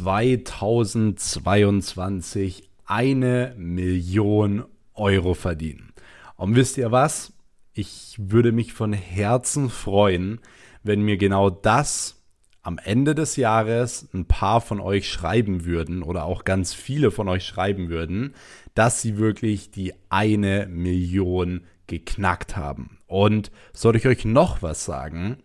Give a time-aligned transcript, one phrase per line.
[0.00, 5.92] 2022 eine Million Euro verdienen.
[6.36, 7.34] Und wisst ihr was?
[7.74, 10.40] Ich würde mich von Herzen freuen,
[10.82, 12.24] wenn mir genau das
[12.62, 17.28] am Ende des Jahres ein paar von euch schreiben würden oder auch ganz viele von
[17.28, 18.34] euch schreiben würden,
[18.74, 23.00] dass sie wirklich die eine Million geknackt haben.
[23.06, 25.42] Und soll ich euch noch was sagen?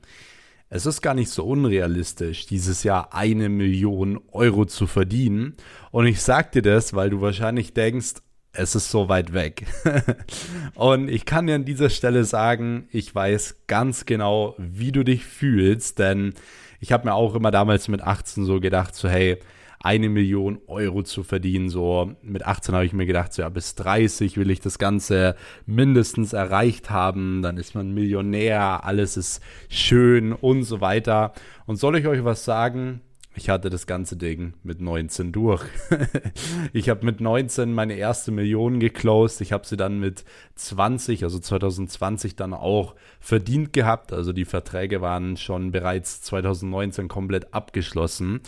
[0.75, 5.55] Es ist gar nicht so unrealistisch, dieses Jahr eine Million Euro zu verdienen.
[5.89, 8.15] Und ich sag dir das, weil du wahrscheinlich denkst,
[8.51, 9.67] es ist so weit weg.
[10.75, 15.23] und ich kann dir an dieser Stelle sagen, ich weiß ganz genau, wie du dich
[15.23, 16.33] fühlst, denn
[16.81, 19.37] ich habe mir auch immer damals mit 18 so gedacht, so hey,
[19.85, 21.69] eine Million Euro zu verdienen.
[21.69, 25.35] So mit 18 habe ich mir gedacht, so ja, bis 30 will ich das Ganze
[25.67, 27.43] mindestens erreicht haben.
[27.43, 31.33] Dann ist man Millionär, alles ist schön und so weiter.
[31.67, 33.01] Und soll ich euch was sagen?
[33.37, 35.61] Ich hatte das ganze Ding mit 19 durch.
[36.73, 39.41] ich habe mit 19 meine erste Million geclosed.
[39.41, 40.23] Ich habe sie dann mit
[40.55, 44.13] 20, also 2020 dann auch verdient gehabt.
[44.13, 48.39] Also die Verträge waren schon bereits 2019 komplett abgeschlossen.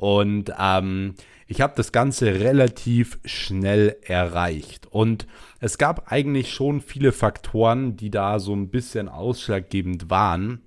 [0.00, 1.14] Und ähm,
[1.46, 4.86] ich habe das Ganze relativ schnell erreicht.
[4.90, 5.26] Und
[5.60, 10.62] es gab eigentlich schon viele Faktoren, die da so ein bisschen ausschlaggebend waren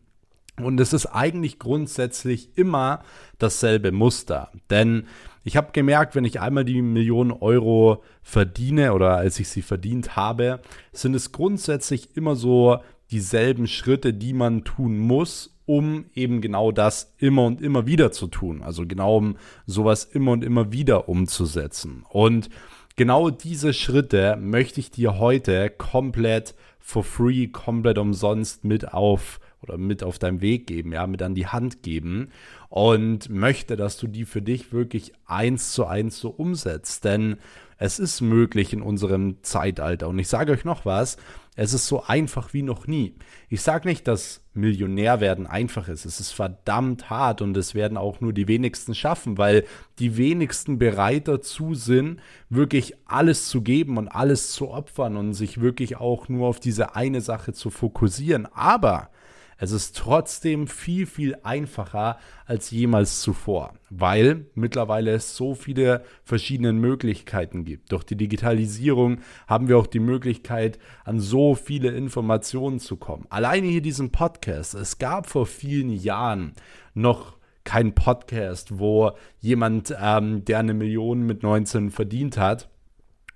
[0.62, 3.04] und es ist eigentlich grundsätzlich immer
[3.40, 4.52] dasselbe Muster.
[4.70, 5.08] Denn
[5.44, 10.16] ich habe gemerkt, wenn ich einmal die Millionen Euro verdiene oder als ich sie verdient
[10.16, 10.62] habe,
[10.92, 12.78] sind es grundsätzlich immer so
[13.10, 18.28] dieselben Schritte, die man tun muss, um eben genau das immer und immer wieder zu
[18.28, 18.62] tun.
[18.62, 22.04] Also genau um sowas immer und immer wieder umzusetzen.
[22.10, 22.50] Und
[22.96, 29.78] genau diese Schritte möchte ich dir heute komplett for free, komplett umsonst mit auf oder
[29.78, 32.30] mit auf deinem Weg geben, ja, mit an die Hand geben
[32.68, 37.06] und möchte, dass du die für dich wirklich eins zu eins so umsetzt.
[37.06, 37.38] Denn
[37.84, 40.08] es ist möglich in unserem Zeitalter.
[40.08, 41.18] Und ich sage euch noch was,
[41.58, 43.14] es ist so einfach wie noch nie.
[43.50, 46.06] Ich sage nicht, dass Millionär werden einfach ist.
[46.06, 49.66] Es ist verdammt hart und es werden auch nur die wenigsten schaffen, weil
[50.00, 55.60] die wenigsten bereit dazu sind, wirklich alles zu geben und alles zu opfern und sich
[55.60, 58.48] wirklich auch nur auf diese eine Sache zu fokussieren.
[58.54, 59.10] Aber
[59.58, 66.74] es ist trotzdem viel, viel einfacher als jemals zuvor, weil mittlerweile es so viele verschiedene
[66.74, 67.92] Möglichkeiten gibt.
[67.92, 73.26] Durch die Digitalisierung haben wir auch die Möglichkeit, an so viele Informationen zu kommen.
[73.30, 74.74] Alleine hier diesen Podcast.
[74.74, 76.54] Es gab vor vielen Jahren
[76.94, 82.70] noch kein Podcast, wo jemand, ähm, der eine Million mit 19 verdient hat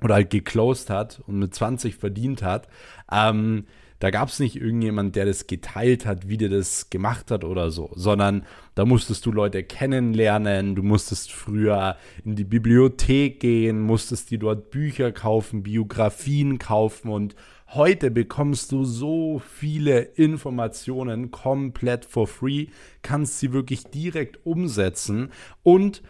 [0.02, 2.68] oder halt geclosed hat und mit 20 verdient hat,
[3.12, 3.66] ähm,
[4.00, 7.72] da gab es nicht irgendjemand, der das geteilt hat, wie der das gemacht hat oder
[7.72, 14.30] so, sondern da musstest du Leute kennenlernen, du musstest früher in die Bibliothek gehen, musstest
[14.30, 17.36] dir dort Bücher kaufen, Biografien kaufen und
[17.74, 22.68] heute bekommst du so viele Informationen komplett for free,
[23.02, 25.32] kannst sie wirklich direkt umsetzen
[25.64, 26.04] und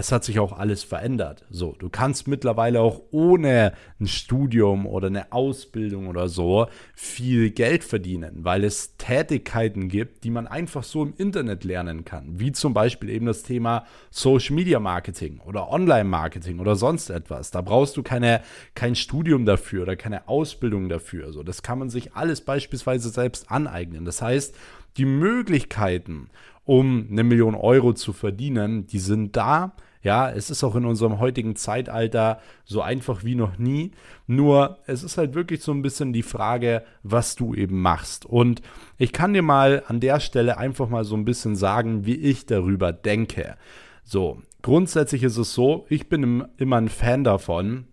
[0.00, 1.44] es hat sich auch alles verändert.
[1.50, 7.84] So, du kannst mittlerweile auch ohne ein Studium oder eine Ausbildung oder so viel Geld
[7.84, 12.74] verdienen, weil es Tätigkeiten gibt, die man einfach so im Internet lernen kann, wie zum
[12.74, 17.50] Beispiel eben das Thema Social Media Marketing oder Online Marketing oder sonst etwas.
[17.50, 18.40] Da brauchst du keine,
[18.74, 21.32] kein Studium dafür oder keine Ausbildung dafür.
[21.32, 24.04] So, das kann man sich alles beispielsweise selbst aneignen.
[24.04, 24.56] Das heißt,
[24.96, 26.30] die Möglichkeiten
[26.64, 29.72] um eine Million Euro zu verdienen, die sind da.
[30.02, 33.92] Ja, es ist auch in unserem heutigen Zeitalter so einfach wie noch nie.
[34.26, 38.24] Nur es ist halt wirklich so ein bisschen die Frage, was du eben machst.
[38.24, 38.62] Und
[38.96, 42.46] ich kann dir mal an der Stelle einfach mal so ein bisschen sagen, wie ich
[42.46, 43.56] darüber denke.
[44.02, 47.86] So, grundsätzlich ist es so, ich bin immer ein Fan davon,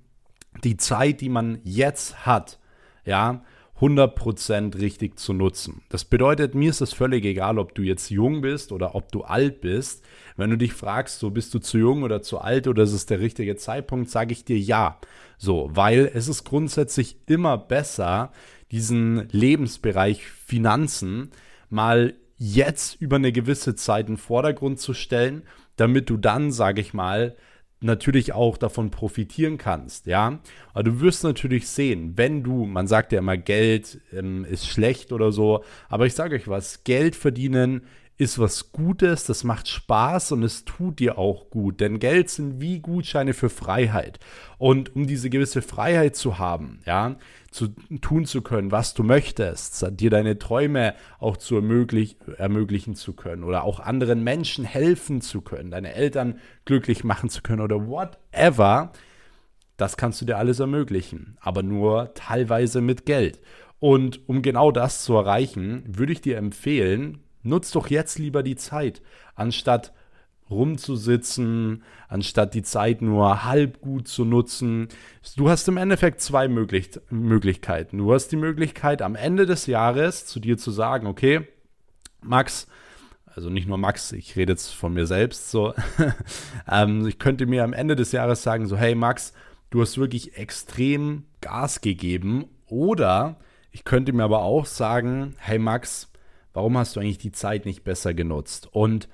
[0.64, 2.60] die Zeit, die man jetzt hat,
[3.06, 3.44] ja,
[3.80, 5.82] 100% richtig zu nutzen.
[5.90, 9.22] Das bedeutet, mir ist es völlig egal, ob du jetzt jung bist oder ob du
[9.22, 10.04] alt bist.
[10.36, 13.06] Wenn du dich fragst, so bist du zu jung oder zu alt oder ist es
[13.06, 15.00] der richtige Zeitpunkt, sage ich dir ja.
[15.38, 18.32] So, weil es ist grundsätzlich immer besser,
[18.72, 21.32] diesen Lebensbereich Finanzen
[21.70, 25.44] mal jetzt über eine gewisse Zeit in den Vordergrund zu stellen,
[25.76, 27.36] damit du dann, sage ich mal,
[27.80, 30.40] natürlich auch davon profitieren kannst, ja.
[30.74, 35.12] Aber du wirst natürlich sehen, wenn du, man sagt ja immer, Geld ähm, ist schlecht
[35.12, 37.82] oder so, aber ich sage euch was, Geld verdienen
[38.18, 41.80] ist was Gutes, das macht Spaß und es tut dir auch gut.
[41.80, 44.20] Denn Geld sind wie Gutscheine für Freiheit.
[44.58, 47.18] Und um diese gewisse Freiheit zu haben, ja,
[47.52, 47.68] zu
[48.02, 53.44] tun zu können, was du möchtest, dir deine Träume auch zu ermöglich, ermöglichen zu können
[53.44, 58.92] oder auch anderen Menschen helfen zu können, deine Eltern glücklich machen zu können oder whatever,
[59.78, 63.40] das kannst du dir alles ermöglichen, aber nur teilweise mit Geld.
[63.80, 68.56] Und um genau das zu erreichen, würde ich dir empfehlen, nutz doch jetzt lieber die
[68.56, 69.02] Zeit,
[69.36, 69.94] anstatt
[70.50, 74.88] rumzusitzen, anstatt die Zeit nur halb gut zu nutzen.
[75.36, 77.98] Du hast im Endeffekt zwei Möglich Möglichkeiten.
[77.98, 81.48] Du hast die Möglichkeit, am Ende des Jahres zu dir zu sagen, okay,
[82.22, 82.68] Max,
[83.26, 85.74] also nicht nur Max, ich rede jetzt von mir selbst so,
[86.72, 89.34] ähm, ich könnte mir am Ende des Jahres sagen, so, hey Max,
[89.70, 93.38] du hast wirklich extrem Gas gegeben oder
[93.72, 96.10] ich könnte mir aber auch sagen, hey Max,
[96.58, 98.68] warum hast du eigentlich die Zeit nicht besser genutzt?
[98.72, 99.08] Und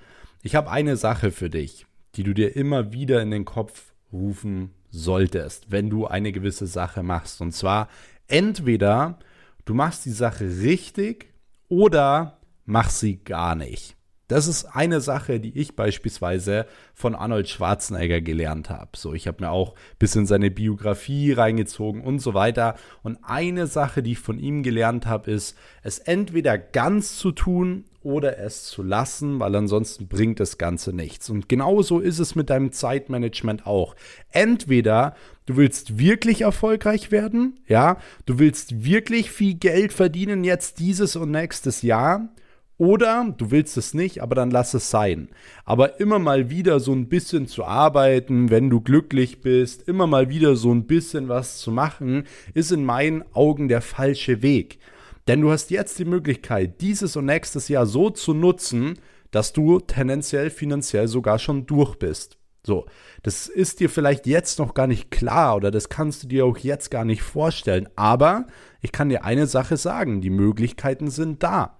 [0.44, 1.86] ich habe eine Sache für dich,
[2.16, 7.04] die du dir immer wieder in den Kopf rufen solltest, wenn du eine gewisse Sache
[7.04, 7.42] machst.
[7.42, 7.90] Und zwar
[8.28, 9.20] entweder
[9.66, 11.34] du machst die Sache richtig
[11.68, 13.98] oder mach sie gar nicht.
[14.34, 16.66] Das ist eine Sache, die ich beispielsweise
[16.96, 18.90] von Arnold Schwarzenegger gelernt habe.
[18.96, 22.74] So, ich habe mir auch bis in seine Biografie reingezogen und so weiter.
[23.04, 27.86] Und eine Sache, die ich von ihm gelernt habe, ist, es entweder ganz zu tun
[28.02, 31.30] oder es zu lassen, weil ansonsten bringt das Ganze nichts.
[31.30, 33.96] Und genauso ist es mit deinem Zeitmanagement auch.
[34.32, 35.16] Entweder
[35.46, 41.30] du willst wirklich erfolgreich werden, ja, du willst wirklich viel Geld verdienen jetzt dieses und
[41.30, 42.30] nächstes Jahr
[42.78, 45.30] oder du willst es nicht, aber dann lass es sein.
[45.64, 50.30] Aber immer mal wieder so ein bisschen zu arbeiten, wenn du glücklich bist, immer mal
[50.30, 54.80] wieder so ein bisschen was zu machen, ist in meinen Augen der falsche Weg.
[55.28, 58.96] Denn du hast jetzt die Möglichkeit, dieses und nächstes Jahr so zu nutzen,
[59.32, 62.38] dass du tendenziell finanziell sogar schon durch bist.
[62.66, 62.86] So,
[63.24, 66.58] das ist dir vielleicht jetzt noch gar nicht klar oder das kannst du dir auch
[66.58, 67.90] jetzt gar nicht vorstellen.
[67.96, 68.48] Aber
[68.82, 71.78] ich kann dir eine Sache sagen, die Möglichkeiten sind da.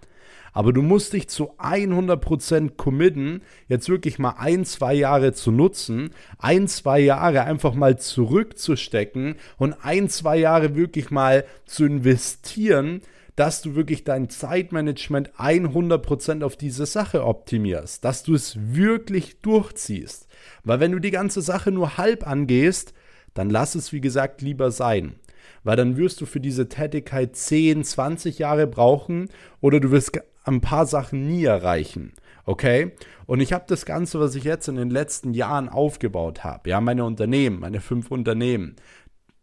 [0.54, 6.12] Aber du musst dich zu 100% committen, jetzt wirklich mal ein, zwei Jahre zu nutzen,
[6.38, 13.02] ein, zwei Jahre einfach mal zurückzustecken und ein, zwei Jahre wirklich mal zu investieren,
[13.36, 20.28] dass du wirklich dein Zeitmanagement 100% auf diese Sache optimierst, dass du es wirklich durchziehst.
[20.64, 22.94] Weil wenn du die ganze Sache nur halb angehst,
[23.34, 25.16] dann lass es wie gesagt lieber sein
[25.64, 29.30] weil dann wirst du für diese Tätigkeit 10, 20 Jahre brauchen
[29.62, 32.14] oder du wirst ein paar Sachen nie erreichen.
[32.46, 32.92] Okay?
[33.26, 36.82] Und ich habe das Ganze, was ich jetzt in den letzten Jahren aufgebaut habe, ja,
[36.82, 38.76] meine Unternehmen, meine fünf Unternehmen,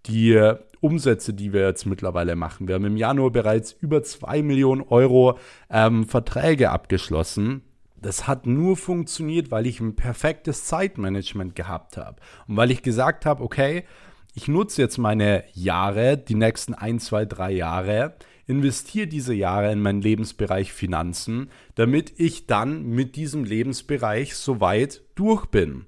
[0.06, 2.69] die äh, Umsätze, die wir jetzt mittlerweile machen.
[2.69, 5.38] Wir haben im Januar bereits über zwei Millionen Euro
[5.70, 7.62] ähm, Verträge abgeschlossen.
[7.97, 12.17] Das hat nur funktioniert, weil ich ein perfektes Zeitmanagement gehabt habe
[12.49, 13.85] und weil ich gesagt habe, okay,
[14.35, 18.14] ich nutze jetzt meine Jahre, die nächsten ein, zwei, drei Jahre,
[18.50, 25.47] investiere diese Jahre in meinen Lebensbereich Finanzen, damit ich dann mit diesem Lebensbereich soweit durch
[25.47, 25.87] bin.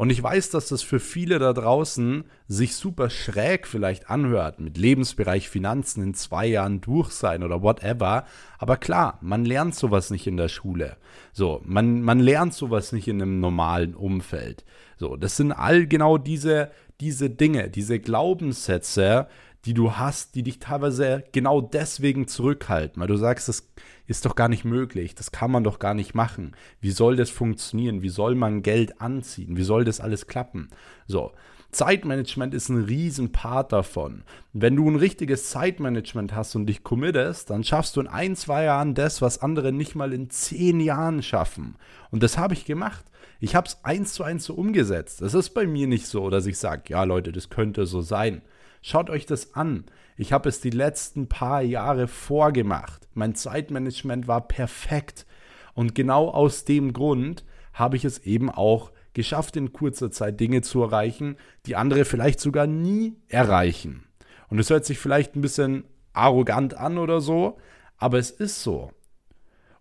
[0.00, 4.78] Und ich weiß, dass das für viele da draußen sich super schräg vielleicht anhört, mit
[4.78, 8.24] Lebensbereich Finanzen in zwei Jahren durch sein oder whatever.
[8.56, 10.96] Aber klar, man lernt sowas nicht in der Schule.
[11.34, 14.64] So, man, man lernt sowas nicht in einem normalen Umfeld.
[14.96, 16.70] So, das sind all genau diese,
[17.00, 19.28] diese Dinge, diese Glaubenssätze,
[19.64, 23.68] die du hast, die dich teilweise genau deswegen zurückhalten, weil du sagst, das
[24.06, 26.56] ist doch gar nicht möglich, das kann man doch gar nicht machen.
[26.80, 28.02] Wie soll das funktionieren?
[28.02, 29.56] Wie soll man Geld anziehen?
[29.56, 30.68] Wie soll das alles klappen?
[31.06, 31.32] So,
[31.72, 34.24] Zeitmanagement ist ein Riesenpart davon.
[34.52, 38.64] Wenn du ein richtiges Zeitmanagement hast und dich committest, dann schaffst du in ein, zwei
[38.64, 41.76] Jahren das, was andere nicht mal in zehn Jahren schaffen.
[42.10, 43.04] Und das habe ich gemacht.
[43.38, 45.22] Ich habe es eins zu eins so umgesetzt.
[45.22, 48.42] Es ist bei mir nicht so, dass ich sage, ja Leute, das könnte so sein.
[48.82, 49.84] Schaut euch das an.
[50.16, 53.08] Ich habe es die letzten paar Jahre vorgemacht.
[53.14, 55.26] Mein Zeitmanagement war perfekt.
[55.74, 60.62] Und genau aus dem Grund habe ich es eben auch geschafft, in kurzer Zeit Dinge
[60.62, 64.04] zu erreichen, die andere vielleicht sogar nie erreichen.
[64.48, 67.58] Und es hört sich vielleicht ein bisschen arrogant an oder so,
[67.96, 68.92] aber es ist so.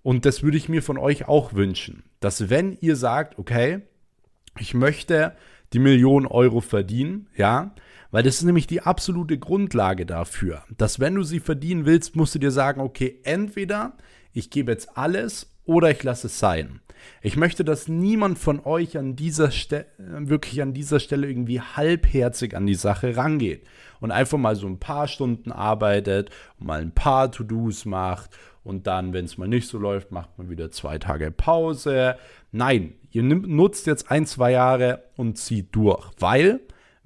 [0.03, 3.82] Und das würde ich mir von euch auch wünschen, dass wenn ihr sagt, okay,
[4.58, 5.36] ich möchte
[5.74, 7.74] die Million Euro verdienen, ja,
[8.11, 12.35] weil das ist nämlich die absolute Grundlage dafür, dass wenn du sie verdienen willst, musst
[12.35, 13.93] du dir sagen, okay, entweder
[14.33, 16.81] ich gebe jetzt alles oder ich lasse es sein.
[17.21, 22.55] Ich möchte, dass niemand von euch an dieser Stelle, wirklich an dieser Stelle irgendwie halbherzig
[22.55, 23.65] an die Sache rangeht
[23.99, 28.31] und einfach mal so ein paar Stunden arbeitet und mal ein paar To-Dos macht
[28.63, 32.15] und dann, wenn es mal nicht so läuft, macht man wieder zwei Tage Pause.
[32.51, 36.59] Nein, ihr nutzt jetzt ein, zwei Jahre und zieht durch, weil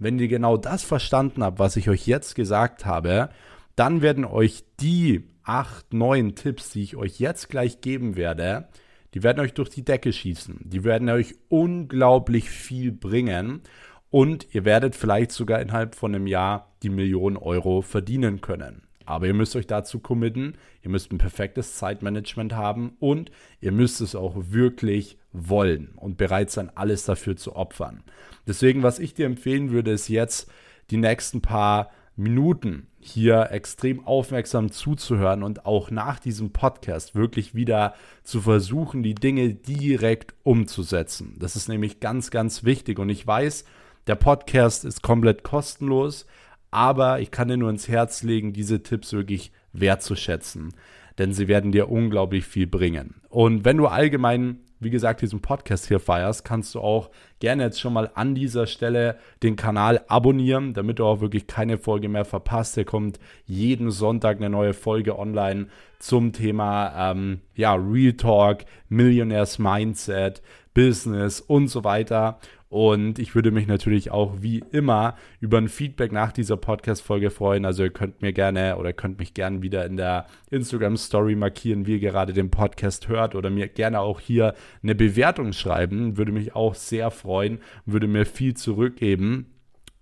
[0.03, 3.29] wenn ihr genau das verstanden habt, was ich euch jetzt gesagt habe,
[3.75, 8.67] dann werden euch die acht, neun Tipps, die ich euch jetzt gleich geben werde,
[9.13, 10.62] die werden euch durch die Decke schießen.
[10.63, 13.62] Die werden euch unglaublich viel bringen
[14.10, 18.83] und ihr werdet vielleicht sogar innerhalb von einem Jahr die Millionen Euro verdienen können.
[19.05, 23.31] Aber ihr müsst euch dazu committen, ihr müsst ein perfektes Zeitmanagement haben und
[23.62, 28.03] ihr müsst es auch wirklich wollen und bereit sein, alles dafür zu opfern.
[28.48, 30.50] Deswegen, was ich dir empfehlen würde, ist jetzt
[30.91, 37.95] die nächsten paar Minuten hier extrem aufmerksam zuzuhören und auch nach diesem Podcast wirklich wieder
[38.24, 41.36] zu versuchen, die Dinge direkt umzusetzen.
[41.39, 43.65] Das ist nämlich ganz, ganz wichtig und ich weiß,
[44.07, 46.25] der Podcast ist komplett kostenlos,
[46.74, 50.74] aber ich kann dir nur ins Herz legen, diese Tipps wirklich wertzuschätzen,
[51.18, 53.15] denn sie werden dir unglaublich viel bringen.
[53.30, 57.80] Und wenn du allgemein wie gesagt, diesen Podcast hier feierst, kannst du auch gerne jetzt
[57.80, 62.25] schon mal an dieser Stelle den Kanal abonnieren, damit du auch wirklich keine Folge mehr
[62.25, 62.75] verpasst.
[62.75, 65.68] Hier kommt jeden Sonntag eine neue Folge online
[66.00, 70.42] zum Thema ähm, ja, Real Talk, Millionaires Mindset,
[70.74, 72.39] Business und so weiter.
[72.74, 77.65] Und ich würde mich natürlich auch wie immer über ein Feedback nach dieser Podcast-Folge freuen.
[77.65, 81.92] Also ihr könnt mir gerne oder könnt mich gerne wieder in der Instagram-Story markieren, wie
[81.92, 86.18] ihr gerade den Podcast hört oder mir gerne auch hier eine Bewertung schreiben.
[86.18, 89.53] Würde mich auch sehr freuen, würde mir viel zurückgeben.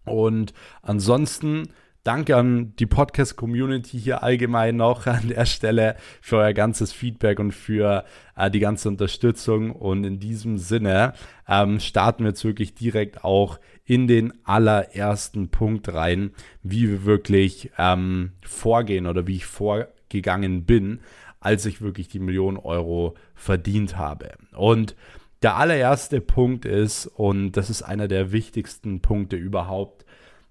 [0.05, 1.67] Und ansonsten
[2.03, 7.51] Danke an die Podcast-Community hier allgemein noch an der Stelle für euer ganzes Feedback und
[7.51, 8.05] für
[8.35, 9.71] äh, die ganze Unterstützung.
[9.71, 11.13] Und in diesem Sinne
[11.47, 16.31] ähm, starten wir jetzt wirklich direkt auch in den allerersten Punkt rein,
[16.63, 21.01] wie wir wirklich ähm, vorgehen oder wie ich vorgegangen bin,
[21.39, 24.31] als ich wirklich die Millionen Euro verdient habe.
[24.55, 24.95] Und
[25.43, 30.03] der allererste Punkt ist, und das ist einer der wichtigsten Punkte überhaupt,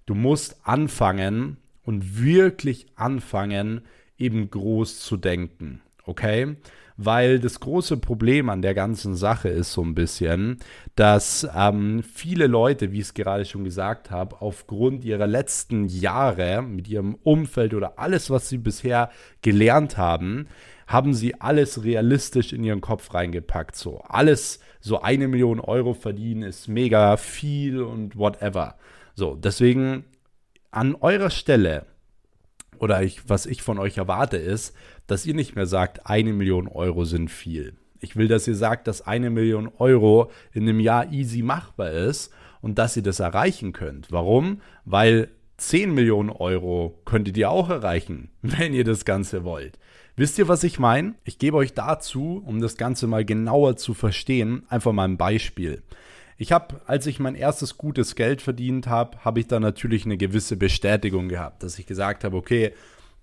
[0.05, 3.81] Du musst anfangen und wirklich anfangen,
[4.17, 5.81] eben groß zu denken.
[6.05, 6.55] Okay?
[6.97, 10.57] Weil das große Problem an der ganzen Sache ist so ein bisschen,
[10.95, 16.61] dass ähm, viele Leute, wie ich es gerade schon gesagt habe, aufgrund ihrer letzten Jahre
[16.61, 19.09] mit ihrem Umfeld oder alles, was sie bisher
[19.41, 20.47] gelernt haben,
[20.85, 23.75] haben sie alles realistisch in ihren Kopf reingepackt.
[23.75, 28.75] So alles, so eine Million Euro verdienen ist mega viel und whatever.
[29.15, 30.05] So, deswegen
[30.71, 31.85] an eurer Stelle
[32.79, 34.75] oder ich, was ich von euch erwarte, ist,
[35.07, 37.75] dass ihr nicht mehr sagt, eine Million Euro sind viel.
[37.99, 42.33] Ich will, dass ihr sagt, dass eine Million Euro in einem Jahr easy machbar ist
[42.61, 44.11] und dass ihr das erreichen könnt.
[44.11, 44.61] Warum?
[44.85, 49.77] Weil 10 Millionen Euro könntet ihr auch erreichen, wenn ihr das Ganze wollt.
[50.15, 51.13] Wisst ihr, was ich meine?
[51.23, 55.83] Ich gebe euch dazu, um das Ganze mal genauer zu verstehen, einfach mal ein Beispiel.
[56.41, 60.17] Ich habe, als ich mein erstes gutes Geld verdient habe, habe ich da natürlich eine
[60.17, 62.73] gewisse Bestätigung gehabt, dass ich gesagt habe, okay,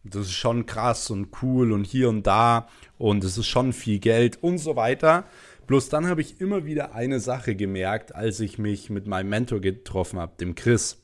[0.04, 3.98] das ist schon krass und cool und hier und da und es ist schon viel
[3.98, 5.24] Geld und so weiter.
[5.66, 9.60] Bloß dann habe ich immer wieder eine Sache gemerkt, als ich mich mit meinem Mentor
[9.60, 11.02] getroffen habe, dem Chris,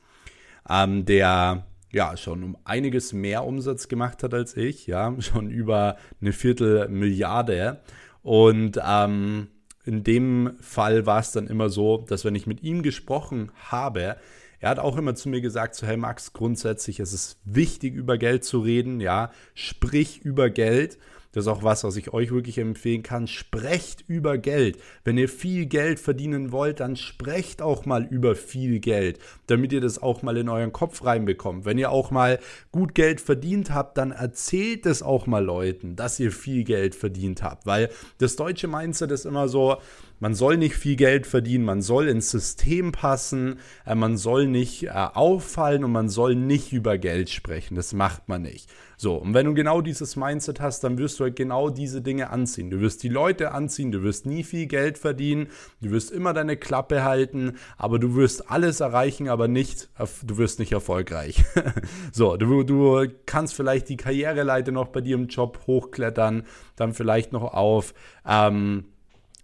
[0.71, 5.97] ähm, der ja schon um einiges mehr Umsatz gemacht hat als ich, ja, schon über
[6.21, 7.81] eine Viertelmilliarde
[8.23, 9.49] und ähm,
[9.85, 14.17] in dem Fall war es dann immer so, dass wenn ich mit ihm gesprochen habe,
[14.61, 18.17] er hat auch immer zu mir gesagt, so hey Max, grundsätzlich ist es wichtig, über
[18.17, 20.99] Geld zu reden, ja, sprich über Geld.
[21.35, 23.27] Das ist auch was, was ich euch wirklich empfehlen kann.
[23.27, 24.79] Sprecht über Geld.
[25.03, 29.81] Wenn ihr viel Geld verdienen wollt, dann sprecht auch mal über viel Geld, damit ihr
[29.81, 31.65] das auch mal in euren Kopf reinbekommt.
[31.65, 32.39] Wenn ihr auch mal
[32.71, 37.43] gut Geld verdient habt, dann erzählt es auch mal Leuten, dass ihr viel Geld verdient
[37.43, 37.67] habt.
[37.67, 39.79] Weil das deutsche Mindset ist immer so,
[40.21, 44.85] man soll nicht viel Geld verdienen, man soll ins System passen, äh, man soll nicht
[44.85, 47.75] äh, auffallen und man soll nicht über Geld sprechen.
[47.75, 48.69] Das macht man nicht.
[48.97, 52.31] So, und wenn du genau dieses Mindset hast, dann wirst du halt genau diese Dinge
[52.31, 52.71] anziehen.
[52.71, 55.49] Du wirst die Leute anziehen, du wirst nie viel Geld verdienen,
[55.81, 59.91] du wirst immer deine Klappe halten, aber du wirst alles erreichen, aber nicht,
[60.23, 61.45] du wirst nicht erfolgreich.
[62.13, 66.45] so, du, du kannst vielleicht die Karriereleiter noch bei dir im Job hochklettern,
[66.77, 67.95] dann vielleicht noch auf
[68.27, 68.85] ähm,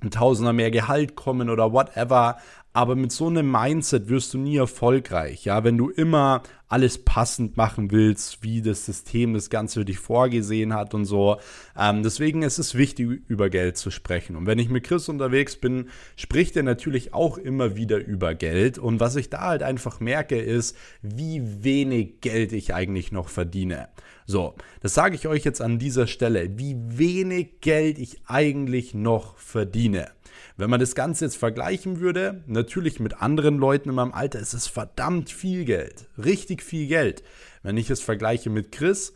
[0.03, 2.39] ein Tausender mehr Gehalt kommen oder whatever,
[2.73, 5.45] Aber mit so einem Mindset wirst du nie erfolgreich.
[5.45, 9.99] Ja, wenn du immer alles passend machen willst, wie das System das Ganze für dich
[9.99, 11.39] vorgesehen hat und so.
[11.77, 14.37] Ähm, deswegen ist es wichtig, über Geld zu sprechen.
[14.37, 18.79] Und wenn ich mit Chris unterwegs bin, spricht er natürlich auch immer wieder über Geld.
[18.79, 23.89] Und was ich da halt einfach merke, ist, wie wenig Geld ich eigentlich noch verdiene.
[24.27, 29.37] So, das sage ich euch jetzt an dieser Stelle, wie wenig Geld ich eigentlich noch
[29.39, 30.09] verdiene.
[30.57, 34.55] Wenn man das Ganze jetzt vergleichen würde, natürlich mit anderen Leuten in meinem Alter, ist
[34.55, 36.09] es verdammt viel Geld.
[36.19, 37.23] Richtig viel Geld.
[37.63, 39.15] Wenn ich es vergleiche mit Chris,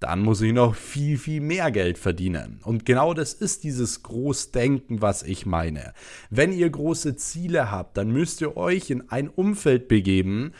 [0.00, 2.60] dann muss ich noch viel, viel mehr Geld verdienen.
[2.64, 5.94] Und genau das ist dieses Großdenken, was ich meine.
[6.30, 10.52] Wenn ihr große Ziele habt, dann müsst ihr euch in ein Umfeld begeben,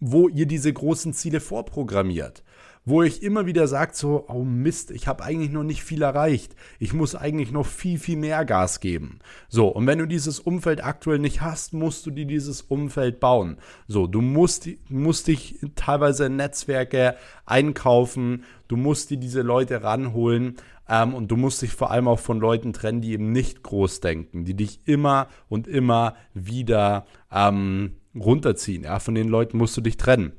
[0.00, 2.42] wo ihr diese großen Ziele vorprogrammiert
[2.86, 6.54] wo ich immer wieder sage, so, oh Mist, ich habe eigentlich noch nicht viel erreicht.
[6.78, 9.18] Ich muss eigentlich noch viel, viel mehr Gas geben.
[9.48, 13.58] So, und wenn du dieses Umfeld aktuell nicht hast, musst du dir dieses Umfeld bauen.
[13.88, 20.54] So, du musst, musst dich teilweise in Netzwerke einkaufen, du musst dir diese Leute ranholen
[20.88, 23.98] ähm, und du musst dich vor allem auch von Leuten trennen, die eben nicht groß
[24.00, 28.84] denken, die dich immer und immer wieder ähm, runterziehen.
[28.84, 30.34] Ja, von den Leuten musst du dich trennen.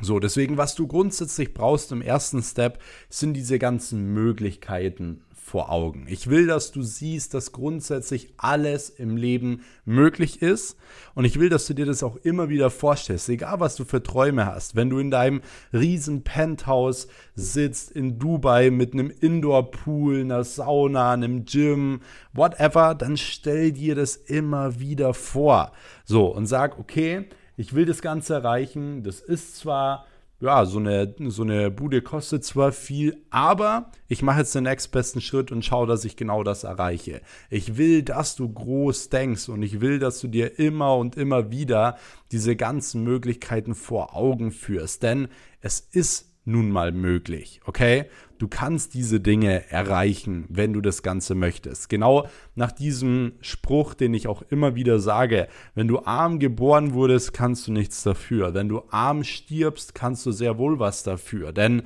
[0.00, 6.06] So, deswegen, was du grundsätzlich brauchst im ersten Step, sind diese ganzen Möglichkeiten vor Augen.
[6.08, 10.76] Ich will, dass du siehst, dass grundsätzlich alles im Leben möglich ist.
[11.14, 14.02] Und ich will, dass du dir das auch immer wieder vorstellst, egal was du für
[14.02, 14.76] Träume hast.
[14.76, 15.40] Wenn du in deinem
[15.72, 22.02] riesen Penthouse sitzt in Dubai mit einem Indoor-Pool, einer Sauna, einem Gym,
[22.34, 25.72] whatever, dann stell dir das immer wieder vor.
[26.04, 27.26] So, und sag, okay,
[27.58, 29.02] ich will das Ganze erreichen.
[29.02, 30.06] Das ist zwar,
[30.40, 35.20] ja, so eine, so eine Bude kostet zwar viel, aber ich mache jetzt den nächstbesten
[35.20, 37.20] Schritt und schaue, dass ich genau das erreiche.
[37.50, 41.50] Ich will, dass du groß denkst und ich will, dass du dir immer und immer
[41.50, 41.98] wieder
[42.30, 45.02] diese ganzen Möglichkeiten vor Augen führst.
[45.02, 45.26] Denn
[45.60, 48.06] es ist nun mal möglich, okay?
[48.38, 51.88] Du kannst diese Dinge erreichen, wenn du das Ganze möchtest.
[51.88, 57.34] Genau nach diesem Spruch, den ich auch immer wieder sage, wenn du arm geboren wurdest,
[57.34, 58.54] kannst du nichts dafür.
[58.54, 61.52] Wenn du arm stirbst, kannst du sehr wohl was dafür.
[61.52, 61.82] Denn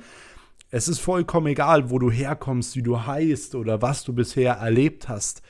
[0.69, 5.09] es ist vollkommen egal, wo du herkommst, wie du heißt oder was du bisher erlebt
[5.09, 5.41] hast.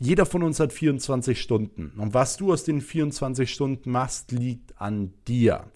[0.00, 1.92] Jeder von uns hat 24 Stunden.
[1.98, 5.66] Und was du aus den 24 Stunden machst, liegt an dir.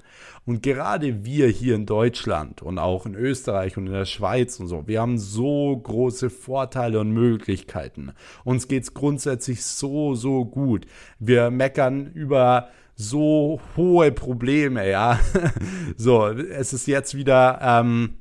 [0.45, 4.67] Und gerade wir hier in Deutschland und auch in Österreich und in der Schweiz und
[4.67, 8.13] so, wir haben so große Vorteile und Möglichkeiten.
[8.45, 10.87] Uns geht es grundsätzlich so, so gut.
[11.21, 15.21] Wir meckern über so hohe Probleme, ja.
[15.97, 17.61] so, es ist jetzt wieder.
[17.63, 18.15] Ähm,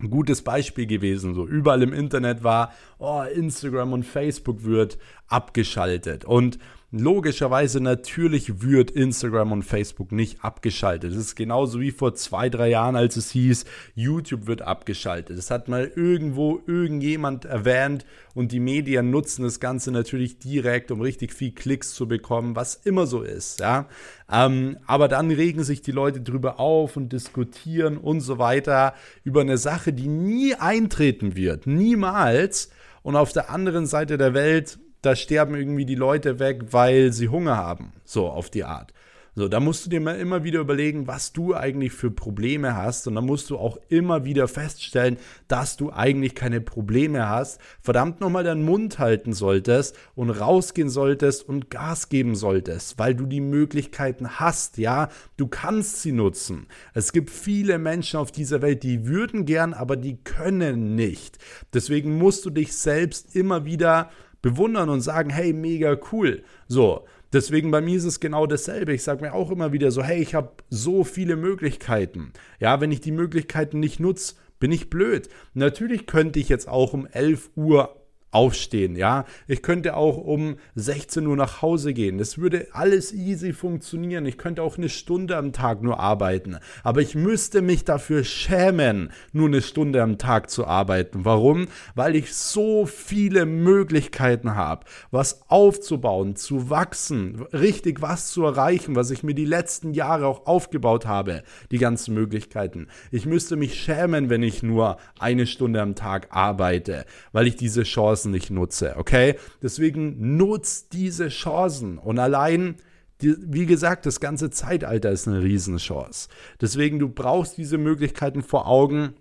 [0.00, 1.34] ein gutes Beispiel gewesen.
[1.34, 6.24] So überall im Internet war, oh, Instagram und Facebook wird abgeschaltet.
[6.24, 6.58] Und
[6.90, 11.12] Logischerweise natürlich wird Instagram und Facebook nicht abgeschaltet.
[11.12, 15.36] Das ist genauso wie vor zwei, drei Jahren, als es hieß, YouTube wird abgeschaltet.
[15.36, 21.02] Das hat mal irgendwo irgendjemand erwähnt und die Medien nutzen das Ganze natürlich direkt, um
[21.02, 23.60] richtig viel Klicks zu bekommen, was immer so ist.
[23.60, 23.86] Ja?
[24.32, 29.42] Ähm, aber dann regen sich die Leute drüber auf und diskutieren und so weiter über
[29.42, 31.66] eine Sache, die nie eintreten wird.
[31.66, 32.70] Niemals.
[33.02, 37.28] Und auf der anderen Seite der Welt da sterben irgendwie die Leute weg, weil sie
[37.28, 37.92] Hunger haben.
[38.04, 38.92] So auf die Art.
[39.38, 43.06] So, da musst du dir mal immer wieder überlegen, was du eigentlich für Probleme hast.
[43.06, 47.60] Und da musst du auch immer wieder feststellen, dass du eigentlich keine Probleme hast.
[47.80, 53.26] Verdammt nochmal deinen Mund halten solltest und rausgehen solltest und Gas geben solltest, weil du
[53.26, 55.08] die Möglichkeiten hast, ja.
[55.36, 56.66] Du kannst sie nutzen.
[56.92, 61.38] Es gibt viele Menschen auf dieser Welt, die würden gern, aber die können nicht.
[61.72, 64.10] Deswegen musst du dich selbst immer wieder
[64.42, 66.42] bewundern und sagen, hey, mega cool.
[66.66, 68.92] So, deswegen bei mir ist es genau dasselbe.
[68.92, 72.32] Ich sage mir auch immer wieder so, hey, ich habe so viele Möglichkeiten.
[72.60, 75.28] Ja, wenn ich die Möglichkeiten nicht nutze, bin ich blöd.
[75.54, 77.96] Natürlich könnte ich jetzt auch um 11 Uhr
[78.30, 79.24] aufstehen, ja.
[79.46, 82.18] Ich könnte auch um 16 Uhr nach Hause gehen.
[82.18, 84.26] Das würde alles easy funktionieren.
[84.26, 86.58] Ich könnte auch eine Stunde am Tag nur arbeiten.
[86.82, 91.24] Aber ich müsste mich dafür schämen, nur eine Stunde am Tag zu arbeiten.
[91.24, 91.68] Warum?
[91.94, 99.10] Weil ich so viele Möglichkeiten habe, was aufzubauen, zu wachsen, richtig was zu erreichen, was
[99.10, 101.44] ich mir die letzten Jahre auch aufgebaut habe.
[101.70, 102.88] Die ganzen Möglichkeiten.
[103.10, 107.84] Ich müsste mich schämen, wenn ich nur eine Stunde am Tag arbeite, weil ich diese
[107.84, 109.36] Chance Chancen nicht nutze, okay?
[109.62, 112.76] Deswegen nutzt diese Chancen und allein
[113.20, 116.28] die, wie gesagt, das ganze Zeitalter ist eine Riesenchance.
[116.60, 119.14] Deswegen, du brauchst diese Möglichkeiten vor Augen.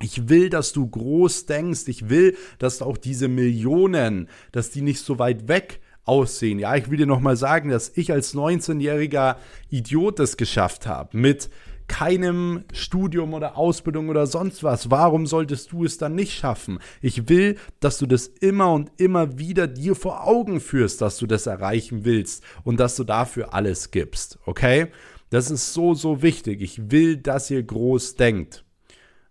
[0.00, 1.82] Ich will, dass du groß denkst.
[1.86, 6.58] Ich will, dass auch diese Millionen, dass die nicht so weit weg aussehen.
[6.58, 9.36] Ja, ich will dir nochmal sagen, dass ich als 19-jähriger
[9.70, 11.50] Idiot es geschafft habe mit
[11.92, 14.90] keinem Studium oder Ausbildung oder sonst was.
[14.90, 16.78] Warum solltest du es dann nicht schaffen?
[17.02, 21.26] Ich will, dass du das immer und immer wieder dir vor Augen führst, dass du
[21.26, 24.38] das erreichen willst und dass du dafür alles gibst.
[24.46, 24.86] Okay?
[25.28, 26.62] Das ist so, so wichtig.
[26.62, 28.64] Ich will, dass ihr groß denkt.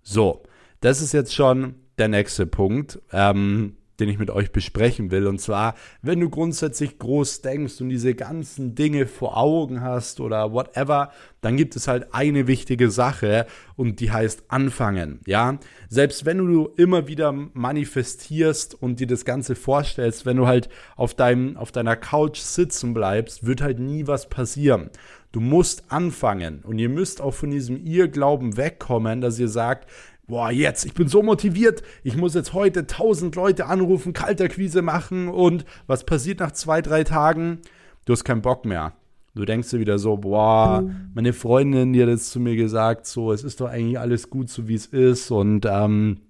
[0.03, 0.43] So,
[0.81, 3.01] das ist jetzt schon der nächste Punkt.
[3.11, 5.27] Ähm, den ich mit euch besprechen will.
[5.27, 10.51] Und zwar, wenn du grundsätzlich groß denkst und diese ganzen Dinge vor Augen hast oder
[10.51, 15.21] whatever, dann gibt es halt eine wichtige Sache und die heißt anfangen.
[15.25, 15.59] Ja,
[15.89, 21.13] selbst wenn du immer wieder manifestierst und dir das Ganze vorstellst, wenn du halt auf
[21.13, 24.89] deinem, auf deiner Couch sitzen bleibst, wird halt nie was passieren.
[25.31, 29.89] Du musst anfangen und ihr müsst auch von diesem Irrglauben wegkommen, dass ihr sagt,
[30.31, 35.27] boah, jetzt, ich bin so motiviert, ich muss jetzt heute 1000 Leute anrufen, Kalterquise machen
[35.27, 37.59] und was passiert nach zwei, drei Tagen?
[38.05, 38.93] Du hast keinen Bock mehr.
[39.35, 43.33] Du denkst dir wieder so, boah, meine Freundin, die hat jetzt zu mir gesagt, so,
[43.33, 46.21] es ist doch eigentlich alles gut, so wie es ist und ähm,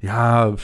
[0.00, 0.56] ja,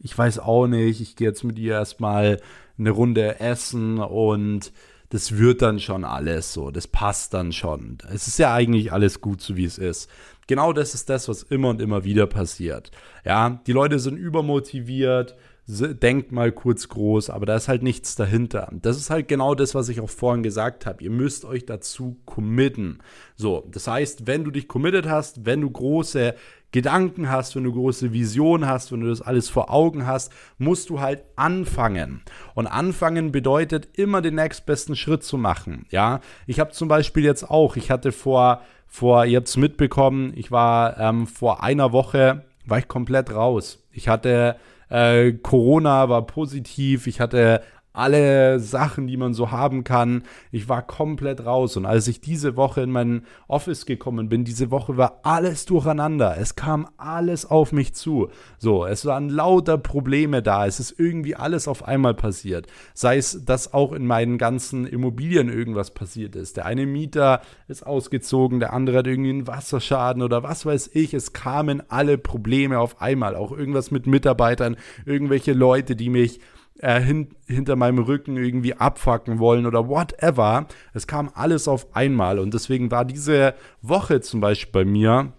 [0.00, 2.40] ich weiß auch nicht, ich gehe jetzt mit ihr erstmal
[2.78, 4.72] eine Runde essen und
[5.10, 7.98] das wird dann schon alles so, das passt dann schon.
[8.12, 10.08] Es ist ja eigentlich alles gut, so wie es ist.
[10.46, 12.90] Genau das ist das, was immer und immer wieder passiert.
[13.24, 15.36] Ja, die Leute sind übermotiviert,
[15.68, 18.72] denkt mal kurz groß, aber da ist halt nichts dahinter.
[18.72, 21.04] Das ist halt genau das, was ich auch vorhin gesagt habe.
[21.04, 22.98] Ihr müsst euch dazu committen.
[23.36, 26.34] So, das heißt, wenn du dich committed hast, wenn du große
[26.72, 30.90] Gedanken hast, wenn du große Visionen hast, wenn du das alles vor Augen hast, musst
[30.90, 32.22] du halt anfangen.
[32.54, 35.86] Und anfangen bedeutet immer den nächstbesten Schritt zu machen.
[35.90, 40.32] Ja, ich habe zum Beispiel jetzt auch, ich hatte vor vor, ihr habt es mitbekommen,
[40.34, 43.78] ich war ähm, vor einer Woche, war ich komplett raus.
[43.92, 44.56] Ich hatte
[44.88, 50.22] äh, Corona, war positiv, ich hatte alle Sachen, die man so haben kann.
[50.52, 51.76] Ich war komplett raus.
[51.76, 56.36] Und als ich diese Woche in mein Office gekommen bin, diese Woche war alles durcheinander.
[56.38, 58.28] Es kam alles auf mich zu.
[58.58, 60.66] So, es waren lauter Probleme da.
[60.66, 62.66] Es ist irgendwie alles auf einmal passiert.
[62.94, 66.56] Sei es, dass auch in meinen ganzen Immobilien irgendwas passiert ist.
[66.56, 71.12] Der eine Mieter ist ausgezogen, der andere hat irgendwie einen Wasserschaden oder was weiß ich.
[71.12, 73.34] Es kamen alle Probleme auf einmal.
[73.34, 76.40] Auch irgendwas mit Mitarbeitern, irgendwelche Leute, die mich
[76.80, 80.66] äh, hin, hinter meinem Rücken irgendwie abfacken wollen oder whatever.
[80.94, 85.32] Es kam alles auf einmal und deswegen war diese Woche zum Beispiel bei mir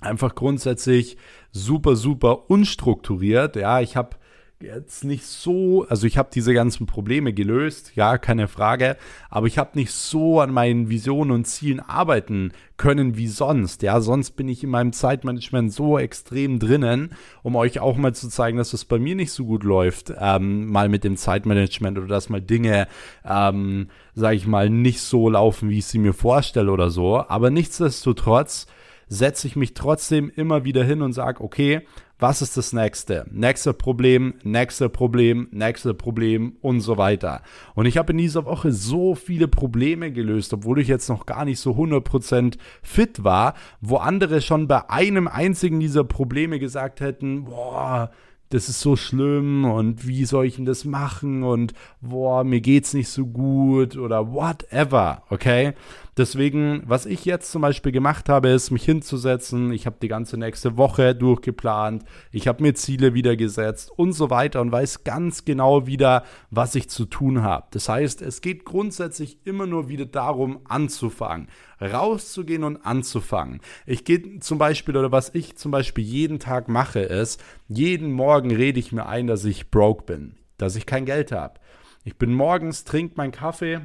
[0.00, 1.16] einfach grundsätzlich
[1.50, 3.56] super, super unstrukturiert.
[3.56, 4.16] Ja, ich habe
[4.60, 8.96] jetzt nicht so, also ich habe diese ganzen Probleme gelöst, ja, keine Frage,
[9.28, 13.82] aber ich habe nicht so an meinen Visionen und Zielen arbeiten können wie sonst.
[13.82, 17.10] Ja, sonst bin ich in meinem Zeitmanagement so extrem drinnen,
[17.42, 20.66] um euch auch mal zu zeigen, dass es bei mir nicht so gut läuft, ähm,
[20.66, 22.88] mal mit dem Zeitmanagement oder dass mal Dinge,
[23.24, 27.24] ähm, sage ich mal, nicht so laufen, wie ich sie mir vorstelle oder so.
[27.28, 28.66] Aber nichtsdestotrotz
[29.08, 31.82] setze ich mich trotzdem immer wieder hin und sage, okay,
[32.18, 33.26] was ist das nächste?
[33.30, 37.42] Nächste Problem, nächste Problem, nächste Problem und so weiter.
[37.74, 41.44] Und ich habe in dieser Woche so viele Probleme gelöst, obwohl ich jetzt noch gar
[41.44, 47.44] nicht so 100% fit war, wo andere schon bei einem einzigen dieser Probleme gesagt hätten,
[47.44, 48.10] boah,
[48.50, 52.94] das ist so schlimm und wie soll ich denn das machen und boah, mir geht's
[52.94, 55.72] nicht so gut oder whatever, okay?
[56.16, 59.72] Deswegen, was ich jetzt zum Beispiel gemacht habe, ist, mich hinzusetzen.
[59.72, 62.04] Ich habe die ganze nächste Woche durchgeplant.
[62.30, 66.74] Ich habe mir Ziele wieder gesetzt und so weiter und weiß ganz genau wieder, was
[66.76, 67.66] ich zu tun habe.
[67.72, 71.48] Das heißt, es geht grundsätzlich immer nur wieder darum, anzufangen
[71.80, 73.60] rauszugehen und anzufangen.
[73.86, 78.54] Ich gehe zum Beispiel, oder was ich zum Beispiel jeden Tag mache, ist, jeden Morgen
[78.54, 81.60] rede ich mir ein, dass ich broke bin, dass ich kein Geld habe.
[82.04, 83.80] Ich bin morgens, trinke meinen Kaffee,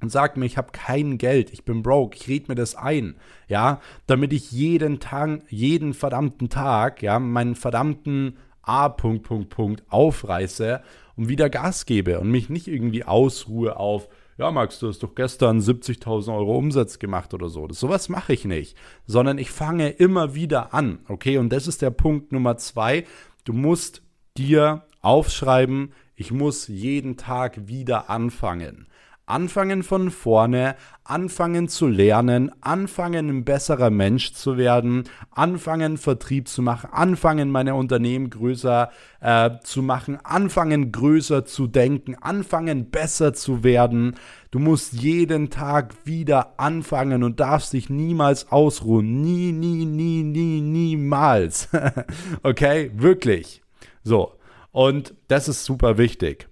[0.00, 3.16] und sagt mir, ich habe kein Geld, ich bin broke, ich rede mir das ein,
[3.48, 8.88] ja, damit ich jeden Tag, jeden verdammten Tag, ja, meinen verdammten A.
[8.88, 10.82] Punkt, Punkt, Punkt aufreiße
[11.16, 15.14] und wieder Gas gebe und mich nicht irgendwie ausruhe auf, ja, Max, du hast doch
[15.14, 17.68] gestern 70.000 Euro Umsatz gemacht oder so.
[17.68, 18.76] Das, sowas mache ich nicht,
[19.06, 21.38] sondern ich fange immer wieder an, okay?
[21.38, 23.04] Und das ist der Punkt Nummer zwei.
[23.44, 24.02] Du musst
[24.36, 28.88] dir aufschreiben, ich muss jeden Tag wieder anfangen.
[29.26, 36.60] Anfangen von vorne, anfangen zu lernen, anfangen ein besserer Mensch zu werden, anfangen Vertrieb zu
[36.60, 43.64] machen, anfangen meine Unternehmen größer äh, zu machen, anfangen größer zu denken, anfangen besser zu
[43.64, 44.16] werden.
[44.50, 49.22] Du musst jeden Tag wieder anfangen und darfst dich niemals ausruhen.
[49.22, 51.68] Nie, nie, nie, nie, niemals.
[52.42, 53.62] okay, wirklich.
[54.02, 54.34] So.
[54.70, 56.48] Und das ist super wichtig.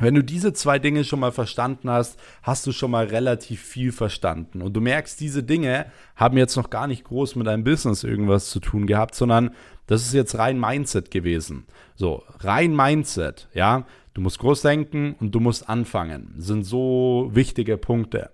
[0.00, 3.92] Wenn du diese zwei Dinge schon mal verstanden hast, hast du schon mal relativ viel
[3.92, 4.62] verstanden.
[4.62, 5.86] Und du merkst, diese Dinge
[6.16, 9.50] haben jetzt noch gar nicht groß mit deinem Business irgendwas zu tun gehabt, sondern
[9.86, 11.66] das ist jetzt rein Mindset gewesen.
[11.96, 13.86] So, rein Mindset, ja.
[14.14, 16.34] Du musst groß denken und du musst anfangen.
[16.36, 18.30] Das sind so wichtige Punkte.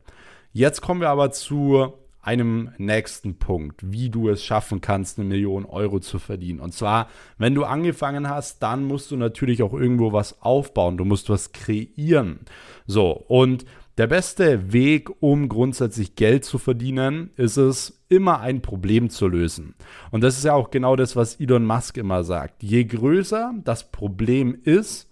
[0.52, 1.92] Jetzt kommen wir aber zu
[2.26, 6.60] einem nächsten Punkt, wie du es schaffen kannst, eine Million Euro zu verdienen.
[6.60, 7.08] Und zwar,
[7.38, 10.96] wenn du angefangen hast, dann musst du natürlich auch irgendwo was aufbauen.
[10.96, 12.40] Du musst was kreieren.
[12.86, 13.64] So, und
[13.96, 19.74] der beste Weg, um grundsätzlich Geld zu verdienen, ist es, immer ein Problem zu lösen.
[20.10, 22.62] Und das ist ja auch genau das, was Elon Musk immer sagt.
[22.62, 25.10] Je größer das Problem ist,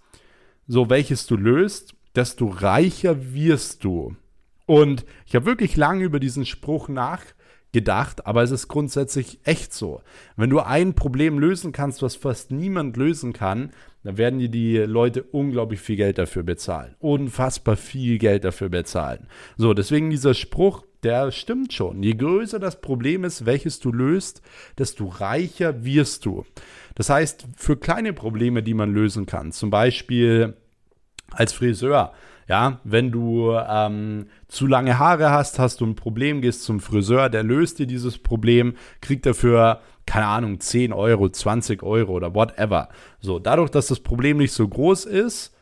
[0.67, 4.17] so welches du löst, desto reicher wirst du.
[4.67, 10.01] Und ich habe wirklich lange über diesen Spruch nachgedacht, aber es ist grundsätzlich echt so.
[10.37, 13.73] Wenn du ein Problem lösen kannst, was fast niemand lösen kann,
[14.05, 16.95] dann werden dir die Leute unglaublich viel Geld dafür bezahlen.
[16.99, 19.27] Unfassbar viel Geld dafür bezahlen.
[19.57, 22.03] So, deswegen dieser Spruch, der stimmt schon.
[22.03, 24.43] Je größer das Problem ist, welches du löst,
[24.79, 26.45] desto reicher wirst du.
[26.95, 30.55] Das heißt, für kleine Probleme, die man lösen kann, zum Beispiel
[31.31, 32.13] als Friseur,
[32.49, 37.29] ja, wenn du ähm, zu lange Haare hast, hast du ein Problem, gehst zum Friseur,
[37.29, 42.89] der löst dir dieses Problem, kriegt dafür, keine Ahnung, 10 Euro, 20 Euro oder whatever.
[43.21, 45.55] So, dadurch, dass das Problem nicht so groß ist,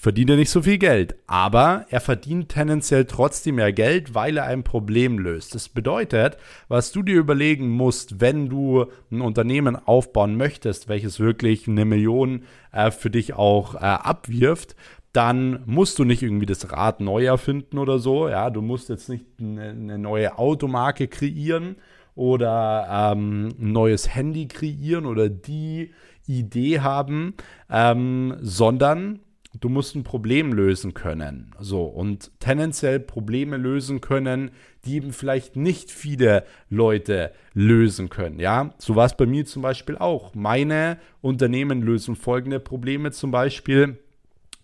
[0.00, 1.14] verdient er nicht so viel Geld.
[1.26, 5.54] Aber er verdient tendenziell trotzdem mehr Geld, weil er ein Problem löst.
[5.54, 11.68] Das bedeutet, was du dir überlegen musst, wenn du ein Unternehmen aufbauen möchtest, welches wirklich
[11.68, 14.74] eine Million äh, für dich auch äh, abwirft,
[15.12, 18.28] dann musst du nicht irgendwie das Rad neu erfinden oder so.
[18.28, 21.76] Ja, du musst jetzt nicht eine, neue Automarke kreieren
[22.14, 25.92] oder ähm, ein neues Handy kreieren oder die
[26.26, 27.34] Idee haben,
[27.68, 29.20] ähm, sondern
[29.58, 31.52] du musst ein Problem lösen können.
[31.58, 34.52] So und tendenziell Probleme lösen können,
[34.84, 38.38] die eben vielleicht nicht viele Leute lösen können.
[38.38, 40.36] Ja, so war es bei mir zum Beispiel auch.
[40.36, 43.98] Meine Unternehmen lösen folgende Probleme zum Beispiel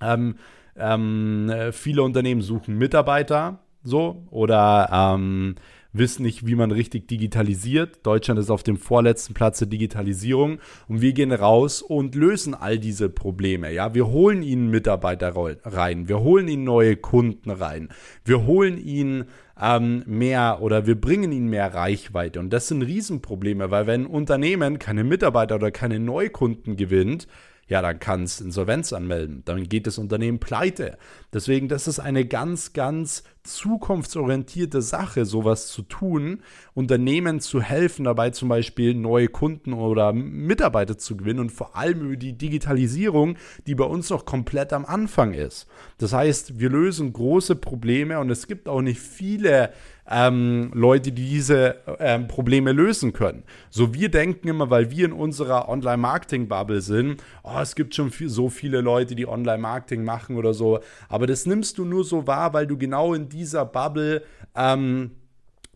[0.01, 0.37] ähm,
[0.77, 5.55] ähm, viele Unternehmen suchen Mitarbeiter so oder ähm,
[5.93, 8.05] wissen nicht, wie man richtig digitalisiert.
[8.05, 12.79] Deutschland ist auf dem vorletzten Platz der Digitalisierung und wir gehen raus und lösen all
[12.79, 13.73] diese Probleme.
[13.73, 17.89] Ja, wir holen ihnen Mitarbeiter rein, wir holen ihnen neue Kunden rein,
[18.25, 19.25] wir holen ihnen
[19.61, 24.07] ähm, mehr oder wir bringen ihnen mehr Reichweite und das sind Riesenprobleme, weil wenn ein
[24.07, 27.27] Unternehmen keine Mitarbeiter oder keine Neukunden gewinnt,
[27.69, 29.43] ja, dann kann es Insolvenz anmelden.
[29.45, 30.99] Dann geht das Unternehmen pleite.
[31.33, 36.43] Deswegen, das ist eine ganz, ganz zukunftsorientierte Sache, sowas zu tun,
[36.75, 42.03] Unternehmen zu helfen, dabei zum Beispiel neue Kunden oder Mitarbeiter zu gewinnen und vor allem
[42.03, 45.67] über die Digitalisierung, die bei uns noch komplett am Anfang ist.
[45.99, 49.73] Das heißt, wir lösen große Probleme und es gibt auch nicht viele
[50.11, 53.43] ähm, Leute, die diese ähm, Probleme lösen können.
[53.71, 58.29] So wir denken immer, weil wir in unserer Online-Marketing-Bubble sind, oh, es gibt schon viel,
[58.29, 62.53] so viele Leute, die Online-Marketing machen oder so, aber das nimmst du nur so wahr,
[62.53, 64.23] weil du genau in dieser Bubble
[64.55, 65.13] ähm,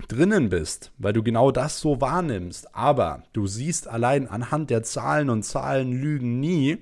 [0.08, 2.74] drinnen bist, weil du genau das so wahrnimmst.
[2.74, 6.78] Aber du siehst allein anhand der Zahlen und Zahlen lügen nie,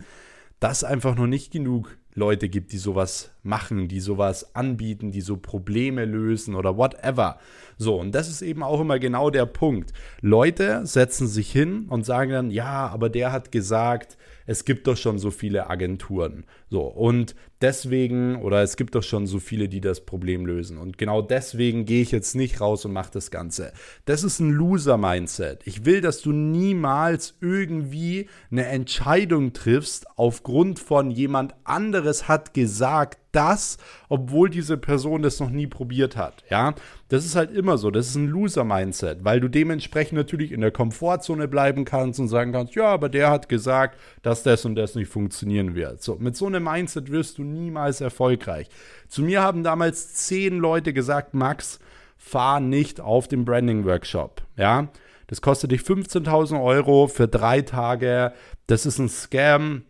[0.60, 5.36] dass einfach noch nicht genug Leute gibt, die sowas machen, die sowas anbieten, die so
[5.36, 7.38] Probleme lösen oder whatever.
[7.78, 9.92] So, und das ist eben auch immer genau der Punkt.
[10.20, 14.96] Leute setzen sich hin und sagen dann, ja, aber der hat gesagt, es gibt doch
[14.96, 16.44] schon so viele Agenturen.
[16.70, 20.78] So, und deswegen, oder es gibt doch schon so viele, die das Problem lösen.
[20.78, 23.74] Und genau deswegen gehe ich jetzt nicht raus und mache das Ganze.
[24.06, 25.66] Das ist ein Loser-Mindset.
[25.66, 33.18] Ich will, dass du niemals irgendwie eine Entscheidung triffst aufgrund von jemand anderes hat gesagt,
[33.32, 36.44] das, obwohl diese Person das noch nie probiert hat.
[36.50, 36.74] Ja,
[37.08, 37.90] das ist halt immer so.
[37.90, 42.52] Das ist ein Loser-Mindset, weil du dementsprechend natürlich in der Komfortzone bleiben kannst und sagen
[42.52, 46.02] kannst, ja, aber der hat gesagt, dass das und das nicht funktionieren wird.
[46.02, 48.68] So, mit so einem Mindset wirst du niemals erfolgreich.
[49.08, 51.78] Zu mir haben damals zehn Leute gesagt, Max,
[52.16, 54.42] fahr nicht auf den Branding-Workshop.
[54.56, 54.88] Ja,
[55.28, 58.32] das kostet dich 15.000 Euro für drei Tage.
[58.66, 59.82] Das ist ein Scam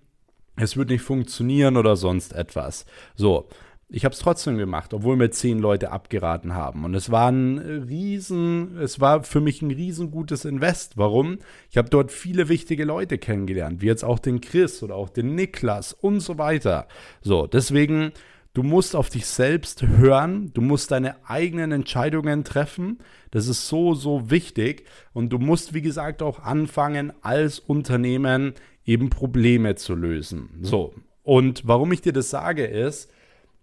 [0.58, 2.86] es wird nicht funktionieren oder sonst etwas.
[3.16, 3.48] So,
[3.90, 6.84] ich habe es trotzdem gemacht, obwohl mir zehn Leute abgeraten haben.
[6.84, 10.98] Und es war ein riesen, es war für mich ein riesengutes Invest.
[10.98, 11.38] Warum?
[11.70, 15.34] Ich habe dort viele wichtige Leute kennengelernt, wie jetzt auch den Chris oder auch den
[15.34, 16.86] Niklas und so weiter.
[17.22, 18.12] So, deswegen,
[18.52, 22.98] du musst auf dich selbst hören, du musst deine eigenen Entscheidungen treffen.
[23.30, 24.84] Das ist so, so wichtig.
[25.14, 28.52] Und du musst, wie gesagt, auch anfangen, als Unternehmen
[28.88, 30.48] eben Probleme zu lösen.
[30.62, 30.94] So.
[31.22, 33.10] Und warum ich dir das sage, ist,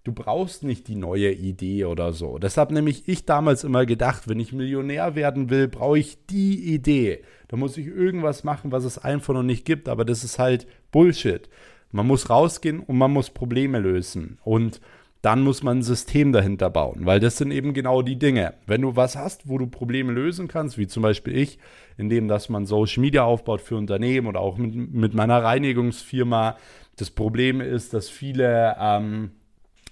[0.03, 2.37] du brauchst nicht die neue Idee oder so.
[2.37, 7.23] Deshalb nämlich ich damals immer gedacht, wenn ich Millionär werden will, brauche ich die Idee.
[7.47, 10.67] Da muss ich irgendwas machen, was es einfach noch nicht gibt, aber das ist halt
[10.91, 11.49] Bullshit.
[11.91, 14.37] Man muss rausgehen und man muss Probleme lösen.
[14.43, 14.79] Und
[15.25, 18.53] dann muss man ein System dahinter bauen, weil das sind eben genau die Dinge.
[18.67, 21.57] Wenn du was hast, wo du Probleme lösen kannst, wie zum Beispiel ich,
[21.97, 26.57] indem dass man Social Media aufbaut für Unternehmen oder auch mit, mit meiner Reinigungsfirma.
[26.97, 29.31] Das Problem ist, dass viele ähm,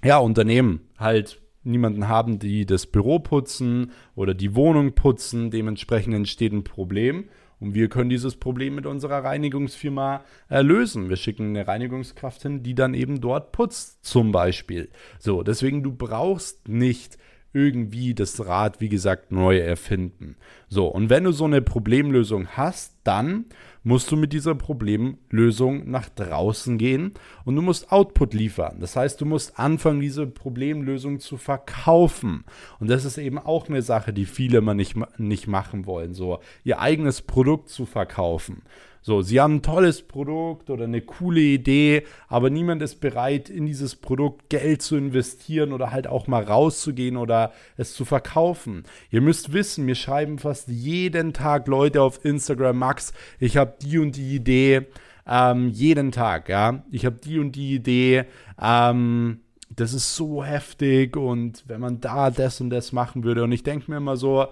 [0.04, 5.50] ja, Unternehmen halt niemanden haben, die das Büro putzen oder die Wohnung putzen.
[5.50, 7.26] Dementsprechend entsteht ein Problem.
[7.64, 11.08] Und wir können dieses Problem mit unserer Reinigungsfirma äh, lösen.
[11.08, 14.90] Wir schicken eine Reinigungskraft hin, die dann eben dort putzt, zum Beispiel.
[15.18, 17.18] So, deswegen, du brauchst nicht
[17.54, 20.36] irgendwie das Rad, wie gesagt, neu erfinden.
[20.68, 23.46] So, und wenn du so eine Problemlösung hast, dann
[23.84, 27.14] musst du mit dieser Problemlösung nach draußen gehen
[27.46, 28.78] und du musst Output liefern.
[28.80, 32.44] Das heißt, du musst anfangen, diese Problemlösung zu verkaufen.
[32.80, 36.40] Und das ist eben auch eine Sache, die viele immer nicht, nicht machen wollen, so
[36.64, 38.64] ihr eigenes Produkt zu verkaufen.
[39.06, 43.66] So, sie haben ein tolles Produkt oder eine coole Idee, aber niemand ist bereit, in
[43.66, 48.84] dieses Produkt Geld zu investieren oder halt auch mal rauszugehen oder es zu verkaufen.
[49.12, 53.12] Ihr müsst wissen, mir schreiben fast jeden Tag Leute auf Instagram, Max,
[53.42, 54.88] ich habe die und die Idee,
[55.28, 56.86] ähm, jeden Tag, ja.
[56.90, 58.24] Ich habe die und die Idee,
[58.58, 63.52] ähm, das ist so heftig und wenn man da das und das machen würde und
[63.52, 64.48] ich denke mir immer so,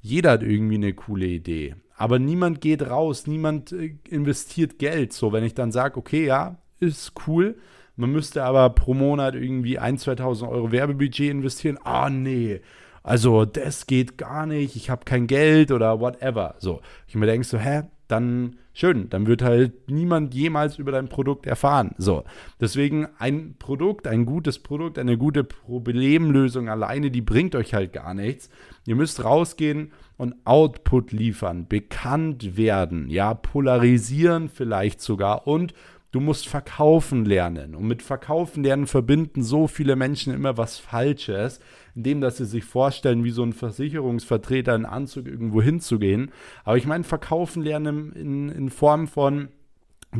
[0.00, 5.12] jeder hat irgendwie eine coole Idee aber niemand geht raus, niemand äh, investiert Geld.
[5.12, 7.56] So, wenn ich dann sage, okay, ja, ist cool,
[7.96, 11.78] man müsste aber pro Monat irgendwie 1.000, 2.000 Euro Werbebudget investieren.
[11.82, 12.60] Ah, nee,
[13.02, 16.56] also das geht gar nicht, ich habe kein Geld oder whatever.
[16.58, 21.08] So, ich mir denke so, hä, dann schön, dann wird halt niemand jemals über dein
[21.08, 21.94] Produkt erfahren.
[21.98, 22.24] So,
[22.60, 28.12] deswegen ein Produkt, ein gutes Produkt, eine gute Problemlösung alleine, die bringt euch halt gar
[28.12, 28.50] nichts.
[28.86, 35.74] Ihr müsst rausgehen und Output liefern, bekannt werden, ja, polarisieren vielleicht sogar und
[36.12, 37.74] du musst verkaufen lernen.
[37.74, 41.60] Und mit verkaufen lernen verbinden so viele Menschen immer was Falsches,
[41.94, 46.30] indem dass sie sich vorstellen, wie so ein Versicherungsvertreter in Anzug irgendwo hinzugehen.
[46.64, 49.48] Aber ich meine, verkaufen lernen in, in Form von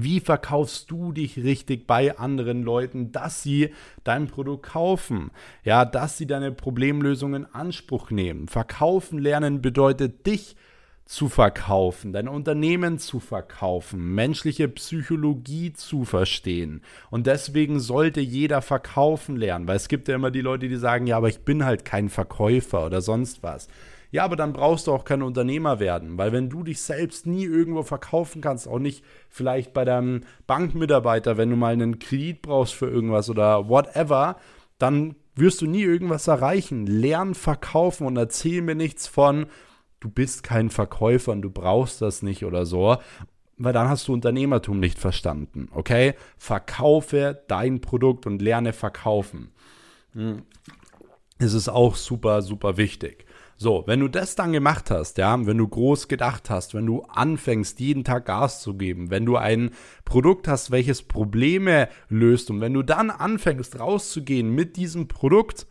[0.03, 3.71] wie verkaufst du dich richtig bei anderen Leuten, dass sie
[4.05, 5.31] dein Produkt kaufen?
[5.65, 8.49] Ja, dass sie deine Problemlösung in Anspruch nehmen.
[8.49, 10.57] Verkaufen lernen bedeutet dich
[11.07, 16.83] zu verkaufen, dein Unternehmen zu verkaufen, menschliche Psychologie zu verstehen.
[17.11, 21.07] Und deswegen sollte jeder verkaufen lernen, weil es gibt ja immer die Leute, die sagen,
[21.07, 23.69] ja, aber ich bin halt kein Verkäufer oder sonst was.
[24.11, 27.45] Ja, aber dann brauchst du auch kein Unternehmer werden, weil wenn du dich selbst nie
[27.45, 32.75] irgendwo verkaufen kannst, auch nicht vielleicht bei deinem Bankmitarbeiter, wenn du mal einen Kredit brauchst
[32.75, 34.37] für irgendwas oder whatever,
[34.79, 36.87] dann wirst du nie irgendwas erreichen.
[36.87, 39.47] Lern verkaufen und erzähl mir nichts von,
[40.01, 42.97] du bist kein Verkäufer und du brauchst das nicht oder so,
[43.59, 46.15] weil dann hast du Unternehmertum nicht verstanden, okay?
[46.37, 49.51] Verkaufe dein Produkt und lerne verkaufen.
[50.13, 50.43] Hm.
[51.39, 53.26] Es ist auch super, super wichtig.
[53.59, 57.03] So, wenn du das dann gemacht hast, ja, wenn du groß gedacht hast, wenn du
[57.05, 59.71] anfängst, jeden Tag Gas zu geben, wenn du ein
[60.05, 65.67] Produkt hast, welches Probleme löst und wenn du dann anfängst rauszugehen mit diesem Produkt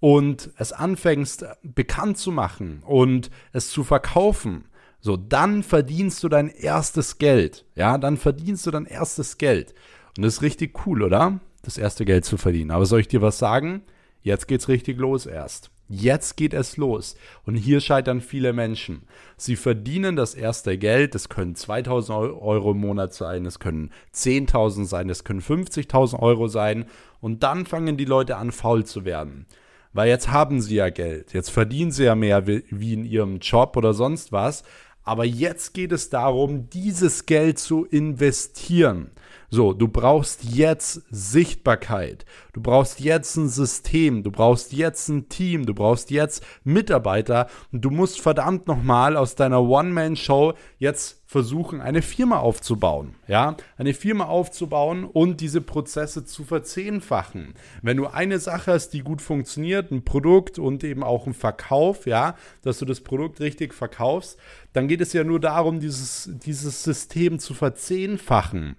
[0.00, 4.64] und es anfängst bekannt zu machen und es zu verkaufen,
[5.02, 7.66] so, dann verdienst du dein erstes Geld.
[7.74, 9.74] Ja, dann verdienst du dein erstes Geld.
[10.16, 11.40] Und das ist richtig cool, oder?
[11.62, 12.70] Das erste Geld zu verdienen.
[12.70, 13.82] Aber soll ich dir was sagen?
[14.22, 15.70] Jetzt geht's richtig los erst.
[15.92, 17.16] Jetzt geht es los.
[17.44, 19.02] Und hier scheitern viele Menschen.
[19.36, 21.16] Sie verdienen das erste Geld.
[21.16, 26.46] Es können 2000 Euro im Monat sein, es können 10.000 sein, es können 50.000 Euro
[26.46, 26.84] sein.
[27.20, 29.46] Und dann fangen die Leute an, faul zu werden.
[29.92, 31.32] Weil jetzt haben sie ja Geld.
[31.32, 34.62] Jetzt verdienen sie ja mehr wie in ihrem Job oder sonst was.
[35.02, 39.10] Aber jetzt geht es darum, dieses Geld zu investieren.
[39.52, 42.24] So, du brauchst jetzt Sichtbarkeit.
[42.52, 44.22] Du brauchst jetzt ein System.
[44.22, 45.66] Du brauchst jetzt ein Team.
[45.66, 47.48] Du brauchst jetzt Mitarbeiter.
[47.72, 53.16] Und du musst verdammt nochmal aus deiner One-Man-Show jetzt versuchen, eine Firma aufzubauen.
[53.26, 57.54] Ja, eine Firma aufzubauen und diese Prozesse zu verzehnfachen.
[57.82, 62.06] Wenn du eine Sache hast, die gut funktioniert, ein Produkt und eben auch ein Verkauf,
[62.06, 64.38] ja, dass du das Produkt richtig verkaufst,
[64.72, 68.76] dann geht es ja nur darum, dieses, dieses System zu verzehnfachen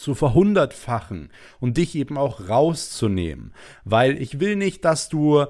[0.00, 3.52] zu verhundertfachen und dich eben auch rauszunehmen.
[3.84, 5.46] Weil ich will nicht, dass du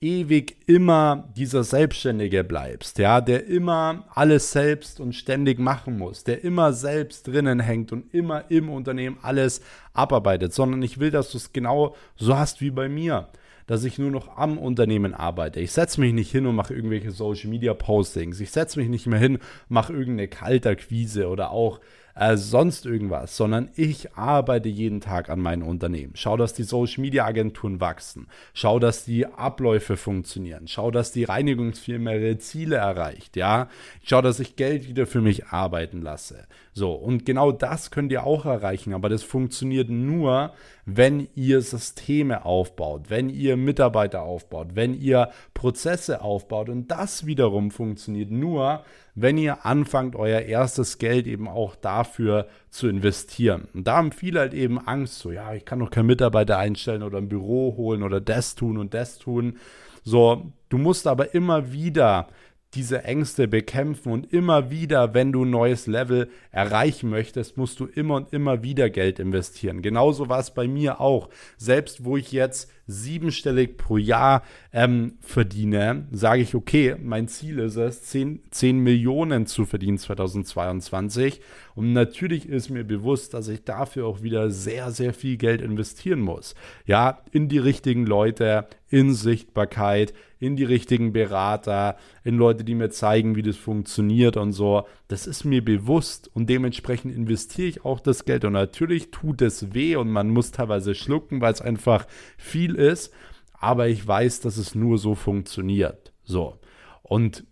[0.00, 6.44] ewig immer dieser Selbstständige bleibst, ja, der immer alles selbst und ständig machen muss, der
[6.44, 9.62] immer selbst drinnen hängt und immer im Unternehmen alles
[9.94, 13.28] abarbeitet, sondern ich will, dass du es genau so hast wie bei mir
[13.66, 15.58] dass ich nur noch am Unternehmen arbeite.
[15.58, 18.38] Ich setze mich nicht hin und mache irgendwelche Social Media Postings.
[18.40, 19.38] Ich setze mich nicht mehr hin,
[19.68, 21.80] mache irgendeine Kalterquise oder auch
[22.14, 26.12] äh, sonst irgendwas, sondern ich arbeite jeden Tag an meinem Unternehmen.
[26.16, 28.28] Schau, dass die Social Media Agenturen wachsen.
[28.52, 30.68] Schau, dass die Abläufe funktionieren.
[30.68, 33.36] Schau, dass die Reinigungsfirma ihre Ziele erreicht.
[33.36, 33.68] Ja,
[34.02, 36.46] schau, dass ich Geld wieder für mich arbeiten lasse.
[36.76, 40.52] So, und genau das könnt ihr auch erreichen, aber das funktioniert nur,
[40.84, 46.68] wenn ihr Systeme aufbaut, wenn ihr Mitarbeiter aufbaut, wenn ihr Prozesse aufbaut.
[46.68, 48.82] Und das wiederum funktioniert nur,
[49.14, 53.68] wenn ihr anfangt, euer erstes Geld eben auch dafür zu investieren.
[53.72, 57.04] Und da haben viele halt eben Angst, so, ja, ich kann doch keinen Mitarbeiter einstellen
[57.04, 59.58] oder ein Büro holen oder das tun und das tun.
[60.02, 62.26] So, du musst aber immer wieder
[62.74, 67.86] diese Ängste bekämpfen und immer wieder, wenn du ein neues Level erreichen möchtest, musst du
[67.86, 69.82] immer und immer wieder Geld investieren.
[69.82, 71.28] Genauso war es bei mir auch.
[71.56, 77.76] Selbst wo ich jetzt siebenstellig pro Jahr ähm, verdiene, sage ich, okay, mein Ziel ist
[77.76, 81.40] es, 10, 10 Millionen zu verdienen 2022.
[81.74, 86.20] Und natürlich ist mir bewusst, dass ich dafür auch wieder sehr, sehr viel Geld investieren
[86.20, 86.54] muss.
[86.86, 92.90] Ja, in die richtigen Leute, in Sichtbarkeit, in die richtigen Berater, in Leute, die mir
[92.90, 94.86] zeigen, wie das funktioniert und so.
[95.08, 98.44] Das ist mir bewusst und dementsprechend investiere ich auch das Geld.
[98.44, 102.06] Und natürlich tut es weh und man muss teilweise schlucken, weil es einfach
[102.36, 103.12] viel ist.
[103.58, 106.12] Aber ich weiß, dass es nur so funktioniert.
[106.22, 106.58] So.
[107.02, 107.44] Und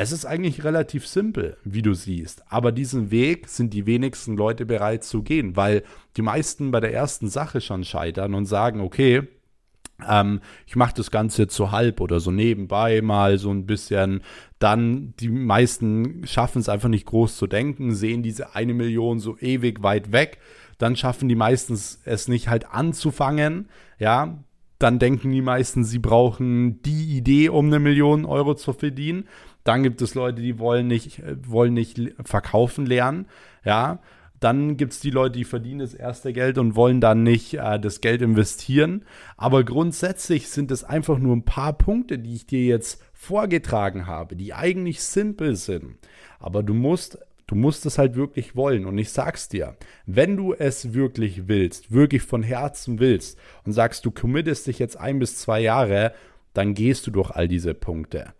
[0.00, 2.44] es ist eigentlich relativ simpel, wie du siehst.
[2.52, 5.82] Aber diesen Weg sind die wenigsten Leute bereit zu gehen, weil
[6.16, 9.26] die meisten bei der ersten Sache schon scheitern und sagen, okay,
[10.08, 14.22] ähm, ich mache das Ganze zu halb oder so nebenbei mal so ein bisschen.
[14.60, 19.36] Dann die meisten schaffen es einfach nicht groß zu denken, sehen diese eine Million so
[19.38, 20.38] ewig weit weg.
[20.78, 23.68] Dann schaffen die meisten es nicht halt anzufangen.
[23.98, 24.44] Ja,
[24.78, 29.24] dann denken die meisten, sie brauchen die Idee, um eine Million Euro zu verdienen.
[29.64, 33.26] Dann gibt es Leute, die wollen nicht, äh, wollen nicht verkaufen lernen.
[33.64, 34.00] Ja,
[34.40, 37.78] dann gibt es die Leute, die verdienen das erste Geld und wollen dann nicht äh,
[37.80, 39.04] das Geld investieren.
[39.36, 44.36] Aber grundsätzlich sind es einfach nur ein paar Punkte, die ich dir jetzt vorgetragen habe,
[44.36, 45.96] die eigentlich simpel sind.
[46.38, 48.86] Aber du musst, du musst es halt wirklich wollen.
[48.86, 54.04] Und ich sag's dir, wenn du es wirklich willst, wirklich von Herzen willst und sagst,
[54.04, 56.12] du committest dich jetzt ein bis zwei Jahre,
[56.54, 58.32] dann gehst du durch all diese Punkte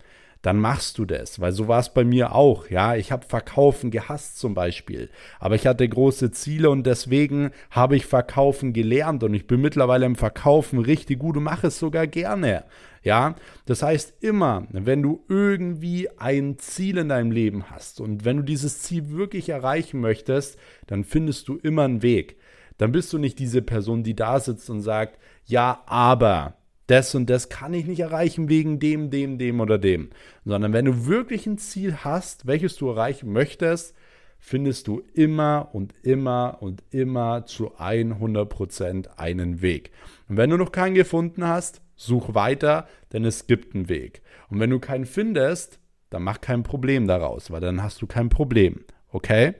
[0.42, 2.70] dann machst du das, weil so war es bei mir auch.
[2.70, 5.10] Ja, ich habe Verkaufen gehasst zum Beispiel,
[5.40, 10.06] aber ich hatte große Ziele und deswegen habe ich Verkaufen gelernt und ich bin mittlerweile
[10.06, 12.64] im Verkaufen richtig gut und mache es sogar gerne.
[13.02, 18.38] Ja, das heißt immer, wenn du irgendwie ein Ziel in deinem Leben hast und wenn
[18.38, 22.36] du dieses Ziel wirklich erreichen möchtest, dann findest du immer einen Weg.
[22.76, 26.57] Dann bist du nicht diese Person, die da sitzt und sagt, ja, aber
[26.88, 30.10] das und das kann ich nicht erreichen wegen dem, dem, dem oder dem.
[30.44, 33.94] Sondern wenn du wirklich ein Ziel hast, welches du erreichen möchtest,
[34.38, 39.90] findest du immer und immer und immer zu 100% einen Weg.
[40.28, 44.22] Und wenn du noch keinen gefunden hast, such weiter, denn es gibt einen Weg.
[44.48, 45.80] Und wenn du keinen findest,
[46.10, 48.84] dann mach kein Problem daraus, weil dann hast du kein Problem.
[49.10, 49.54] Okay?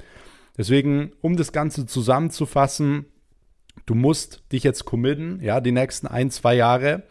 [0.57, 3.07] Deswegen, um das Ganze zusammenzufassen,
[3.89, 7.05] du musst dich jetzt committen, ja, die nächsten ein, zwei Jahre.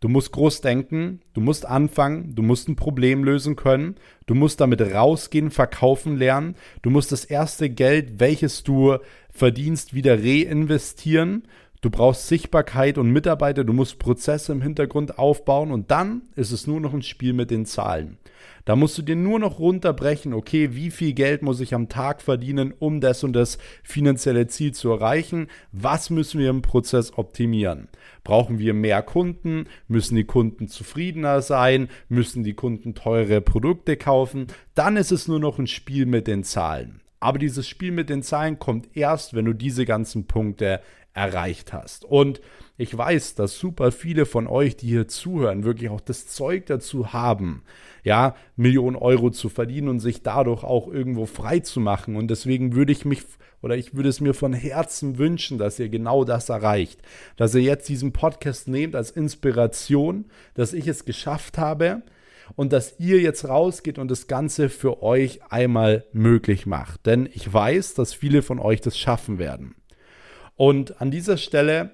[0.00, 3.96] Du musst groß denken, du musst anfangen, du musst ein Problem lösen können,
[4.26, 8.98] du musst damit rausgehen, verkaufen lernen, du musst das erste Geld, welches du
[9.30, 11.44] verdienst, wieder reinvestieren.
[11.84, 16.66] Du brauchst Sichtbarkeit und Mitarbeiter, du musst Prozesse im Hintergrund aufbauen und dann ist es
[16.66, 18.16] nur noch ein Spiel mit den Zahlen.
[18.64, 22.22] Da musst du dir nur noch runterbrechen, okay, wie viel Geld muss ich am Tag
[22.22, 25.48] verdienen, um das und das finanzielle Ziel zu erreichen?
[25.72, 27.88] Was müssen wir im Prozess optimieren?
[28.22, 29.66] Brauchen wir mehr Kunden?
[29.86, 31.90] Müssen die Kunden zufriedener sein?
[32.08, 34.46] Müssen die Kunden teure Produkte kaufen?
[34.74, 37.02] Dann ist es nur noch ein Spiel mit den Zahlen.
[37.20, 40.80] Aber dieses Spiel mit den Zahlen kommt erst, wenn du diese ganzen Punkte
[41.14, 42.04] erreicht hast.
[42.04, 42.40] Und
[42.76, 47.12] ich weiß, dass super viele von euch, die hier zuhören, wirklich auch das Zeug dazu
[47.12, 47.62] haben,
[48.02, 52.16] ja, Millionen Euro zu verdienen und sich dadurch auch irgendwo frei zu machen.
[52.16, 53.22] Und deswegen würde ich mich
[53.62, 57.00] oder ich würde es mir von Herzen wünschen, dass ihr genau das erreicht.
[57.36, 62.02] Dass ihr jetzt diesen Podcast nehmt als Inspiration, dass ich es geschafft habe
[62.56, 67.06] und dass ihr jetzt rausgeht und das Ganze für euch einmal möglich macht.
[67.06, 69.76] Denn ich weiß, dass viele von euch das schaffen werden.
[70.56, 71.90] Und an dieser Stelle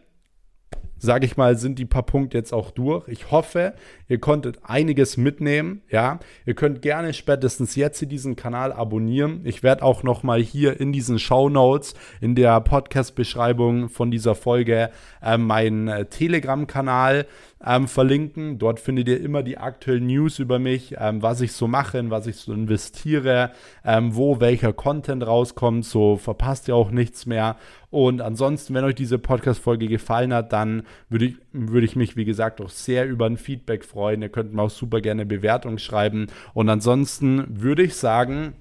[1.00, 3.08] sage ich mal, sind die paar Punkte jetzt auch durch.
[3.08, 3.74] Ich hoffe,
[4.08, 5.82] ihr konntet einiges mitnehmen.
[5.90, 9.40] Ja, ihr könnt gerne spätestens jetzt hier diesen Kanal abonnieren.
[9.44, 14.34] Ich werde auch noch mal hier in diesen Show Notes in der Podcast-Beschreibung von dieser
[14.34, 14.90] Folge
[15.22, 17.26] äh, meinen äh, Telegram-Kanal
[17.64, 18.58] ähm, verlinken.
[18.58, 22.10] Dort findet ihr immer die aktuellen News über mich, ähm, was ich so mache, in
[22.10, 23.52] was ich so investiere,
[23.84, 25.84] ähm, wo welcher Content rauskommt.
[25.84, 27.56] So verpasst ihr auch nichts mehr.
[27.90, 32.24] Und ansonsten, wenn euch diese Podcast-Folge gefallen hat, dann würde ich, würde ich mich, wie
[32.24, 34.22] gesagt, auch sehr über ein Feedback freuen.
[34.22, 36.28] Ihr könnt mir auch super gerne Bewertung schreiben.
[36.54, 38.54] Und ansonsten würde ich sagen,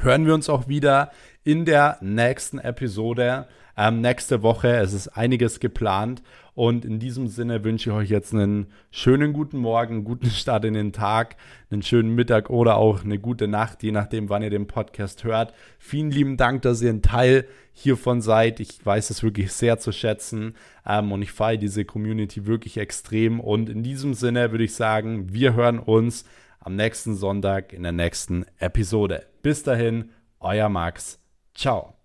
[0.00, 1.10] hören wir uns auch wieder
[1.44, 3.46] in der nächsten Episode.
[3.80, 4.76] Ähm, nächste Woche.
[4.76, 6.20] Es ist einiges geplant.
[6.54, 10.64] Und in diesem Sinne wünsche ich euch jetzt einen schönen guten Morgen, einen guten Start
[10.64, 11.36] in den Tag,
[11.70, 15.54] einen schönen Mittag oder auch eine gute Nacht, je nachdem, wann ihr den Podcast hört.
[15.78, 18.58] Vielen lieben Dank, dass ihr ein Teil hiervon seid.
[18.58, 23.38] Ich weiß es wirklich sehr zu schätzen ähm, und ich feiere diese Community wirklich extrem.
[23.38, 26.24] Und in diesem Sinne würde ich sagen, wir hören uns
[26.58, 29.26] am nächsten Sonntag in der nächsten Episode.
[29.42, 30.10] Bis dahin,
[30.40, 31.20] euer Max.
[31.54, 31.97] Ciao.